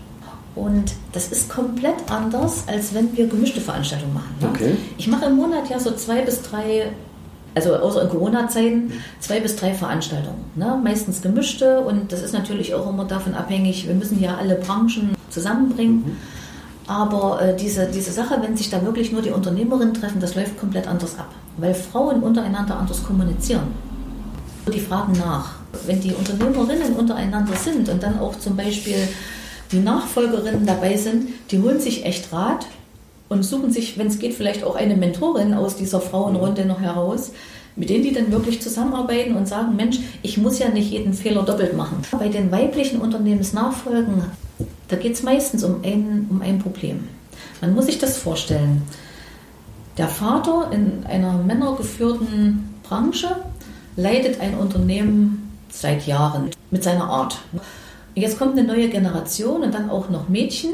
Und 0.56 0.94
das 1.12 1.30
ist 1.30 1.50
komplett 1.50 2.10
anders, 2.10 2.64
als 2.68 2.94
wenn 2.94 3.16
wir 3.16 3.28
gemischte 3.28 3.60
Veranstaltungen 3.60 4.14
machen. 4.14 4.36
Ne? 4.40 4.50
Okay. 4.50 4.78
Ich 4.98 5.08
mache 5.08 5.26
im 5.26 5.36
Monat 5.36 5.70
ja 5.70 5.80
so 5.80 5.92
zwei 5.92 6.22
bis 6.22 6.42
drei, 6.42 6.92
also 7.56 7.76
außer 7.76 8.04
in 8.04 8.10
Corona-Zeiten, 8.10 8.94
zwei 9.20 9.42
bis 9.42 9.58
drei 9.58 9.74
Veranstaltungen. 9.74 10.46
Ne? 10.56 10.80
Meistens 10.82 11.22
gemischte 11.22 11.82
und 11.82 12.12
das 12.12 12.22
ist 12.22 12.34
natürlich 12.34 12.74
auch 12.74 12.90
immer 12.90 13.06
davon 13.06 13.34
abhängig, 13.34 13.88
wir 13.88 13.96
müssen 13.96 14.22
ja 14.22 14.38
alle 14.38 14.56
Branchen 14.56 15.14
zusammenbringen. 15.30 15.96
Mhm. 15.96 16.18
Aber 16.88 17.42
äh, 17.42 17.56
diese, 17.58 17.88
diese 17.88 18.12
Sache, 18.12 18.38
wenn 18.42 18.56
sich 18.56 18.70
da 18.70 18.82
wirklich 18.84 19.12
nur 19.12 19.22
die 19.22 19.32
Unternehmerinnen 19.32 19.94
treffen, 19.94 20.22
das 20.22 20.36
läuft 20.36 20.58
komplett 20.60 20.88
anders 20.88 21.18
ab, 21.18 21.30
weil 21.58 21.74
Frauen 21.74 22.22
untereinander 22.22 22.78
anders 22.78 23.04
kommunizieren. 23.04 23.74
Die 24.72 24.80
fragen 24.80 25.14
nach 25.14 25.56
wenn 25.86 26.02
die 26.02 26.14
Unternehmerinnen 26.14 26.94
untereinander 26.94 27.56
sind 27.56 27.90
und 27.90 28.02
dann 28.02 28.20
auch 28.20 28.38
zum 28.40 28.56
Beispiel 28.56 29.08
die 29.72 29.80
Nachfolgerinnen 29.80 30.66
dabei 30.66 30.98
sind, 30.98 31.30
die 31.52 31.60
holen 31.60 31.80
sich 31.80 32.06
echt 32.06 32.32
Rat 32.32 32.66
und 33.30 33.44
suchen 33.44 33.72
sich, 33.72 33.98
wenn 33.98 34.08
es 34.08 34.20
geht, 34.20 34.34
vielleicht 34.34 34.64
auch 34.64 34.76
eine 34.76 34.96
Mentorin 34.96 35.54
aus 35.54 35.76
dieser 35.76 36.02
Frauenrunde 36.02 36.66
noch 36.66 36.82
heraus, 36.82 37.32
mit 37.76 37.90
denen 37.90 38.04
die 38.04 38.14
dann 38.14 38.32
wirklich 38.32 38.62
zusammenarbeiten 38.62 39.36
und 39.36 39.48
sagen, 39.48 39.76
Mensch, 39.76 40.00
ich 40.22 40.38
muss 40.38 40.60
ja 40.60 40.70
nicht 40.70 40.92
jeden 40.92 41.14
Fehler 41.14 41.44
doppelt 41.44 41.76
machen. 41.76 42.02
Bei 42.12 42.30
den 42.30 42.52
weiblichen 42.52 43.02
Unternehmensnachfolgen, 43.02 44.24
da 44.88 44.96
geht 44.96 45.14
es 45.14 45.24
meistens 45.24 45.64
um 45.64 45.84
ein, 45.84 46.28
um 46.30 46.42
ein 46.42 46.60
Problem. 46.60 47.08
Man 47.62 47.74
muss 47.74 47.88
sich 47.88 47.98
das 47.98 48.18
vorstellen. 48.18 48.84
Der 49.98 50.08
Vater 50.08 50.70
in 50.72 51.06
einer 51.06 51.38
männergeführten 51.38 52.76
Branche 52.84 53.36
leitet 53.96 54.40
ein 54.40 54.56
Unternehmen 54.56 55.52
seit 55.70 56.06
Jahren 56.06 56.52
mit 56.72 56.84
seiner 56.84 57.10
Art. 57.10 57.40
Jetzt 58.16 58.40
kommt 58.40 58.58
eine 58.58 58.66
neue 58.66 58.88
Generation 58.88 59.62
und 59.62 59.74
dann 59.74 59.90
auch 59.90 60.10
noch 60.10 60.30
Mädchen. 60.30 60.72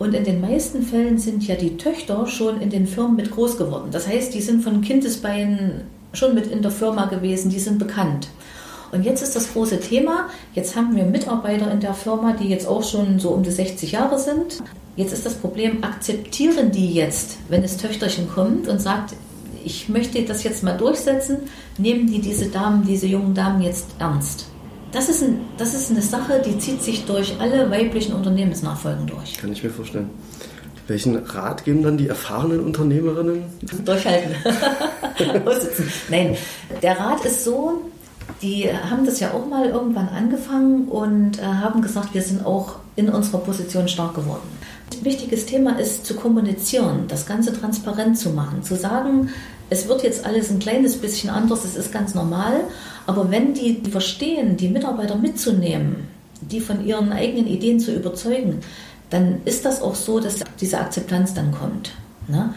Und 0.00 0.14
in 0.14 0.24
den 0.24 0.40
meisten 0.40 0.82
Fällen 0.82 1.16
sind 1.16 1.46
ja 1.46 1.54
die 1.54 1.76
Töchter 1.76 2.26
schon 2.26 2.60
in 2.60 2.70
den 2.70 2.88
Firmen 2.88 3.14
mit 3.14 3.30
groß 3.30 3.56
geworden. 3.56 3.90
Das 3.92 4.08
heißt, 4.08 4.34
die 4.34 4.40
sind 4.40 4.64
von 4.64 4.80
Kindesbeinen 4.80 5.82
schon 6.12 6.34
mit 6.34 6.48
in 6.48 6.60
der 6.60 6.72
Firma 6.72 7.06
gewesen, 7.06 7.50
die 7.50 7.60
sind 7.60 7.78
bekannt. 7.78 8.28
Und 8.90 9.04
jetzt 9.04 9.22
ist 9.22 9.36
das 9.36 9.52
große 9.52 9.78
Thema, 9.78 10.28
jetzt 10.54 10.74
haben 10.74 10.96
wir 10.96 11.04
Mitarbeiter 11.04 11.70
in 11.70 11.80
der 11.80 11.94
Firma, 11.94 12.32
die 12.32 12.48
jetzt 12.48 12.66
auch 12.66 12.82
schon 12.82 13.20
so 13.20 13.30
um 13.30 13.44
die 13.44 13.50
60 13.50 13.92
Jahre 13.92 14.18
sind. 14.18 14.62
Jetzt 14.96 15.12
ist 15.12 15.24
das 15.24 15.34
Problem, 15.34 15.84
akzeptieren 15.84 16.72
die 16.72 16.92
jetzt, 16.92 17.38
wenn 17.48 17.62
das 17.62 17.78
Töchterchen 17.78 18.28
kommt 18.28 18.68
und 18.68 18.82
sagt, 18.82 19.14
ich 19.64 19.88
möchte 19.88 20.20
das 20.22 20.42
jetzt 20.42 20.62
mal 20.62 20.76
durchsetzen, 20.76 21.38
nehmen 21.78 22.08
die 22.08 22.20
diese 22.20 22.46
Damen, 22.46 22.84
diese 22.84 23.06
jungen 23.06 23.34
Damen 23.34 23.62
jetzt 23.62 23.86
ernst? 23.98 24.51
Das 24.92 25.08
ist, 25.08 25.22
ein, 25.22 25.40
das 25.56 25.72
ist 25.74 25.90
eine 25.90 26.02
Sache, 26.02 26.42
die 26.44 26.58
zieht 26.58 26.82
sich 26.82 27.06
durch 27.06 27.34
alle 27.40 27.70
weiblichen 27.70 28.12
Unternehmensnachfolgen 28.12 29.06
durch. 29.06 29.38
Kann 29.38 29.52
ich 29.52 29.64
mir 29.64 29.70
vorstellen. 29.70 30.10
Welchen 30.86 31.16
Rat 31.16 31.64
geben 31.64 31.82
dann 31.82 31.96
die 31.96 32.08
erfahrenen 32.08 32.60
Unternehmerinnen? 32.60 33.44
Durchhalten. 33.84 34.34
Nein, 36.10 36.36
der 36.82 36.98
Rat 36.98 37.24
ist 37.24 37.44
so, 37.44 37.80
die 38.42 38.68
haben 38.68 39.06
das 39.06 39.20
ja 39.20 39.32
auch 39.32 39.46
mal 39.46 39.68
irgendwann 39.68 40.08
angefangen 40.08 40.88
und 40.88 41.38
äh, 41.38 41.42
haben 41.42 41.80
gesagt, 41.80 42.12
wir 42.12 42.22
sind 42.22 42.44
auch 42.44 42.76
in 42.96 43.08
unserer 43.08 43.38
Position 43.38 43.88
stark 43.88 44.14
geworden. 44.14 44.42
Ein 44.92 45.04
wichtiges 45.04 45.46
Thema 45.46 45.78
ist 45.78 46.04
zu 46.04 46.14
kommunizieren, 46.14 47.04
das 47.08 47.24
Ganze 47.24 47.58
transparent 47.58 48.18
zu 48.18 48.30
machen, 48.30 48.62
zu 48.62 48.76
sagen, 48.76 49.30
es 49.70 49.88
wird 49.88 50.02
jetzt 50.02 50.26
alles 50.26 50.50
ein 50.50 50.58
kleines 50.58 50.98
bisschen 50.98 51.30
anders, 51.30 51.64
es 51.64 51.76
ist 51.76 51.92
ganz 51.92 52.14
normal, 52.14 52.64
aber 53.06 53.30
wenn 53.30 53.54
die 53.54 53.82
verstehen, 53.90 54.56
die 54.56 54.68
Mitarbeiter 54.68 55.16
mitzunehmen, 55.16 56.08
die 56.40 56.60
von 56.60 56.84
ihren 56.84 57.12
eigenen 57.12 57.46
Ideen 57.46 57.80
zu 57.80 57.94
überzeugen, 57.94 58.60
dann 59.10 59.42
ist 59.44 59.64
das 59.64 59.82
auch 59.82 59.94
so, 59.94 60.20
dass 60.20 60.40
diese 60.60 60.78
Akzeptanz 60.78 61.34
dann 61.34 61.52
kommt. 61.52 61.92
Ne? 62.28 62.54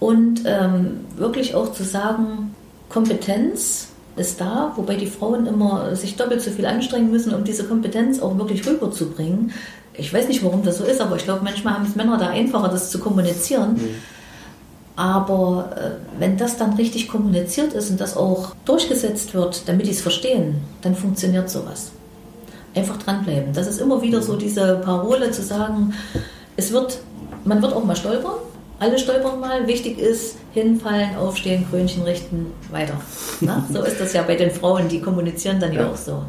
Und 0.00 0.42
ähm, 0.46 1.00
wirklich 1.16 1.54
auch 1.54 1.72
zu 1.72 1.84
sagen, 1.84 2.54
Kompetenz 2.88 3.88
ist 4.16 4.40
da, 4.40 4.72
wobei 4.76 4.96
die 4.96 5.06
Frauen 5.06 5.46
immer 5.46 5.94
sich 5.96 6.16
doppelt 6.16 6.42
so 6.42 6.50
viel 6.50 6.66
anstrengen 6.66 7.10
müssen, 7.10 7.32
um 7.32 7.44
diese 7.44 7.64
Kompetenz 7.64 8.20
auch 8.20 8.36
wirklich 8.36 8.66
rüberzubringen. 8.66 9.52
Ich 9.94 10.12
weiß 10.12 10.28
nicht, 10.28 10.42
warum 10.44 10.64
das 10.64 10.78
so 10.78 10.84
ist, 10.84 11.00
aber 11.00 11.16
ich 11.16 11.24
glaube, 11.24 11.44
manchmal 11.44 11.74
haben 11.74 11.86
es 11.86 11.94
Männer 11.94 12.18
da 12.18 12.28
einfacher, 12.28 12.68
das 12.68 12.90
zu 12.90 12.98
kommunizieren. 12.98 13.74
Mhm. 13.74 13.94
Aber 14.94 15.70
äh, 15.76 16.20
wenn 16.20 16.36
das 16.36 16.58
dann 16.58 16.74
richtig 16.74 17.08
kommuniziert 17.08 17.72
ist 17.72 17.90
und 17.90 18.00
das 18.00 18.16
auch 18.16 18.54
durchgesetzt 18.64 19.32
wird, 19.34 19.66
damit 19.66 19.86
die 19.86 19.90
es 19.90 20.02
verstehen, 20.02 20.60
dann 20.82 20.94
funktioniert 20.94 21.48
sowas. 21.48 21.92
Einfach 22.74 22.98
dranbleiben. 22.98 23.52
Das 23.52 23.66
ist 23.66 23.80
immer 23.80 24.02
wieder 24.02 24.22
so 24.22 24.36
diese 24.36 24.76
Parole 24.84 25.30
zu 25.30 25.42
sagen, 25.42 25.94
es 26.56 26.72
wird, 26.72 26.98
man 27.44 27.62
wird 27.62 27.72
auch 27.72 27.84
mal 27.84 27.96
stolpern, 27.96 28.34
alle 28.78 28.98
stolpern 28.98 29.40
mal. 29.40 29.66
Wichtig 29.66 29.98
ist, 29.98 30.36
hinfallen, 30.52 31.16
aufstehen, 31.16 31.66
Krönchen 31.70 32.02
richten, 32.02 32.52
weiter. 32.70 32.94
Na? 33.40 33.64
So 33.72 33.82
ist 33.82 34.00
das 34.00 34.12
ja 34.12 34.22
bei 34.22 34.34
den 34.34 34.50
Frauen, 34.50 34.88
die 34.88 35.00
kommunizieren 35.00 35.60
dann 35.60 35.72
ja, 35.72 35.82
ja 35.82 35.90
auch 35.90 35.96
so. 35.96 36.22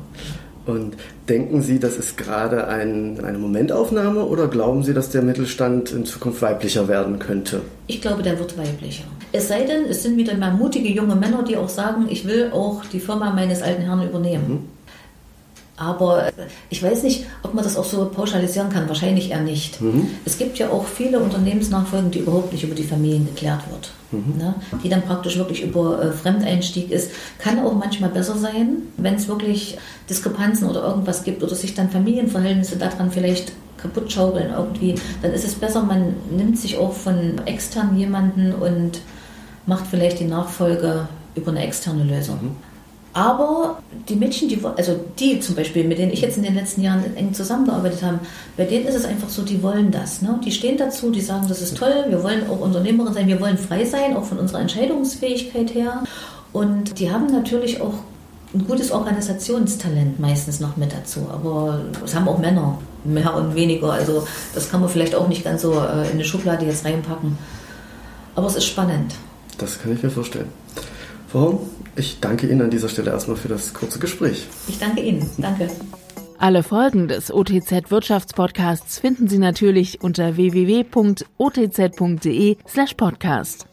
Und 0.65 0.95
denken 1.27 1.61
Sie, 1.61 1.79
das 1.79 1.97
ist 1.97 2.17
gerade 2.17 2.67
ein, 2.67 3.23
eine 3.23 3.37
Momentaufnahme 3.37 4.23
oder 4.25 4.47
glauben 4.47 4.83
Sie, 4.83 4.93
dass 4.93 5.09
der 5.09 5.21
Mittelstand 5.21 5.91
in 5.91 6.05
Zukunft 6.05 6.41
weiblicher 6.41 6.87
werden 6.87 7.19
könnte? 7.19 7.61
Ich 7.87 8.01
glaube, 8.01 8.23
der 8.23 8.39
wird 8.39 8.57
weiblicher. 8.57 9.03
Es 9.33 9.49
sei 9.49 9.63
denn, 9.63 9.85
es 9.85 10.03
sind 10.03 10.15
wieder 10.15 10.35
mal 10.35 10.51
mutige 10.51 10.89
junge 10.89 11.15
Männer, 11.15 11.43
die 11.43 11.57
auch 11.57 11.67
sagen, 11.67 12.07
ich 12.09 12.25
will 12.25 12.51
auch 12.53 12.85
die 12.85 12.99
Firma 12.99 13.31
meines 13.31 13.61
alten 13.61 13.81
Herrn 13.81 14.07
übernehmen. 14.07 14.47
Mhm. 14.47 14.59
Aber 15.75 16.29
ich 16.69 16.83
weiß 16.83 17.01
nicht, 17.01 17.25
ob 17.41 17.55
man 17.55 17.63
das 17.63 17.77
auch 17.77 17.83
so 17.83 18.05
pauschalisieren 18.05 18.69
kann. 18.69 18.87
Wahrscheinlich 18.87 19.31
eher 19.31 19.41
nicht. 19.41 19.81
Mhm. 19.81 20.07
Es 20.23 20.37
gibt 20.37 20.59
ja 20.59 20.69
auch 20.69 20.85
viele 20.85 21.19
Unternehmensnachfolgen, 21.19 22.11
die 22.11 22.19
überhaupt 22.19 22.53
nicht 22.53 22.63
über 22.63 22.75
die 22.75 22.83
Familien 22.83 23.25
geklärt 23.25 23.61
wird. 23.71 23.91
Mhm. 24.11 24.37
Ne? 24.37 24.55
Die 24.83 24.89
dann 24.89 25.01
praktisch 25.01 25.35
wirklich 25.37 25.63
über 25.63 25.99
äh, 25.99 26.11
Fremdeinstieg 26.11 26.91
ist. 26.91 27.11
Kann 27.39 27.59
auch 27.59 27.73
manchmal 27.73 28.11
besser 28.11 28.37
sein, 28.37 28.83
wenn 28.97 29.15
es 29.15 29.27
wirklich 29.27 29.77
Diskrepanzen 30.09 30.69
oder 30.69 30.83
irgendwas 30.83 31.23
gibt 31.23 31.41
oder 31.41 31.55
sich 31.55 31.73
dann 31.73 31.89
Familienverhältnisse 31.89 32.77
daran 32.77 33.09
vielleicht 33.09 33.53
kaputt 33.77 34.11
schaukeln 34.11 34.51
irgendwie. 34.55 34.93
Dann 35.23 35.33
ist 35.33 35.43
es 35.43 35.55
besser, 35.55 35.81
man 35.81 36.13
nimmt 36.29 36.59
sich 36.59 36.77
auch 36.77 36.93
von 36.93 37.41
extern 37.45 37.97
jemanden 37.97 38.53
und 38.53 39.01
macht 39.65 39.87
vielleicht 39.87 40.19
die 40.19 40.25
Nachfolge 40.25 41.07
über 41.35 41.49
eine 41.49 41.65
externe 41.65 42.03
Lösung. 42.03 42.39
Mhm. 42.41 42.72
Aber 43.13 43.77
die 44.09 44.15
Mädchen, 44.15 44.49
die, 44.49 44.59
also 44.75 44.99
die 45.19 45.39
zum 45.39 45.55
Beispiel, 45.55 45.83
mit 45.83 45.99
denen 45.99 46.11
ich 46.11 46.21
jetzt 46.21 46.37
in 46.37 46.43
den 46.43 46.55
letzten 46.55 46.81
Jahren 46.81 47.15
eng 47.15 47.33
zusammengearbeitet 47.33 48.01
habe, 48.01 48.19
bei 48.57 48.65
denen 48.65 48.87
ist 48.87 48.95
es 48.95 49.05
einfach 49.05 49.29
so, 49.29 49.43
die 49.43 49.61
wollen 49.61 49.91
das. 49.91 50.23
Ne? 50.23 50.39
Die 50.43 50.51
stehen 50.51 50.77
dazu, 50.77 51.11
die 51.11 51.21
sagen, 51.21 51.45
das 51.47 51.61
ist 51.61 51.77
toll, 51.77 52.05
wir 52.09 52.23
wollen 52.23 52.49
auch 52.49 52.59
Unternehmerin 52.59 53.13
sein, 53.13 53.27
wir 53.27 53.39
wollen 53.39 53.57
frei 53.59 53.85
sein, 53.85 54.17
auch 54.17 54.25
von 54.25 54.39
unserer 54.39 54.61
Entscheidungsfähigkeit 54.61 55.75
her. 55.75 56.03
Und 56.53 56.99
die 56.99 57.11
haben 57.11 57.27
natürlich 57.27 57.81
auch 57.81 57.93
ein 58.53 58.67
gutes 58.67 58.91
Organisationstalent 58.91 60.19
meistens 60.19 60.59
noch 60.59 60.75
mit 60.77 60.91
dazu. 60.91 61.27
Aber 61.31 61.81
es 62.03 62.15
haben 62.15 62.27
auch 62.27 62.39
Männer, 62.39 62.79
mehr 63.03 63.33
und 63.35 63.53
weniger. 63.55 63.91
Also 63.91 64.27
das 64.55 64.71
kann 64.71 64.81
man 64.81 64.89
vielleicht 64.89 65.13
auch 65.13 65.27
nicht 65.27 65.43
ganz 65.43 65.61
so 65.61 65.73
äh, 65.73 66.07
in 66.07 66.13
eine 66.13 66.23
Schublade 66.23 66.65
jetzt 66.65 66.85
reinpacken. 66.85 67.37
Aber 68.35 68.47
es 68.47 68.55
ist 68.55 68.65
spannend. 68.65 69.13
Das 69.59 69.79
kann 69.79 69.93
ich 69.93 70.01
mir 70.01 70.09
vorstellen. 70.09 70.49
Frau 71.33 71.65
ich 71.95 72.19
danke 72.19 72.47
Ihnen 72.47 72.61
an 72.61 72.69
dieser 72.69 72.89
Stelle 72.89 73.09
erstmal 73.09 73.37
für 73.37 73.47
das 73.47 73.73
kurze 73.73 73.97
Gespräch. 73.97 74.47
Ich 74.67 74.77
danke 74.77 75.01
Ihnen. 75.01 75.27
Danke. 75.39 75.67
Alle 76.37 76.61
Folgen 76.61 77.07
des 77.07 77.33
OTZ 77.33 77.89
Wirtschaftspodcasts 77.89 78.99
finden 78.99 79.27
Sie 79.27 79.39
natürlich 79.39 80.03
unter 80.03 80.35
www.otz.de 80.35 80.97
slash 82.67 82.93
podcast. 82.93 83.67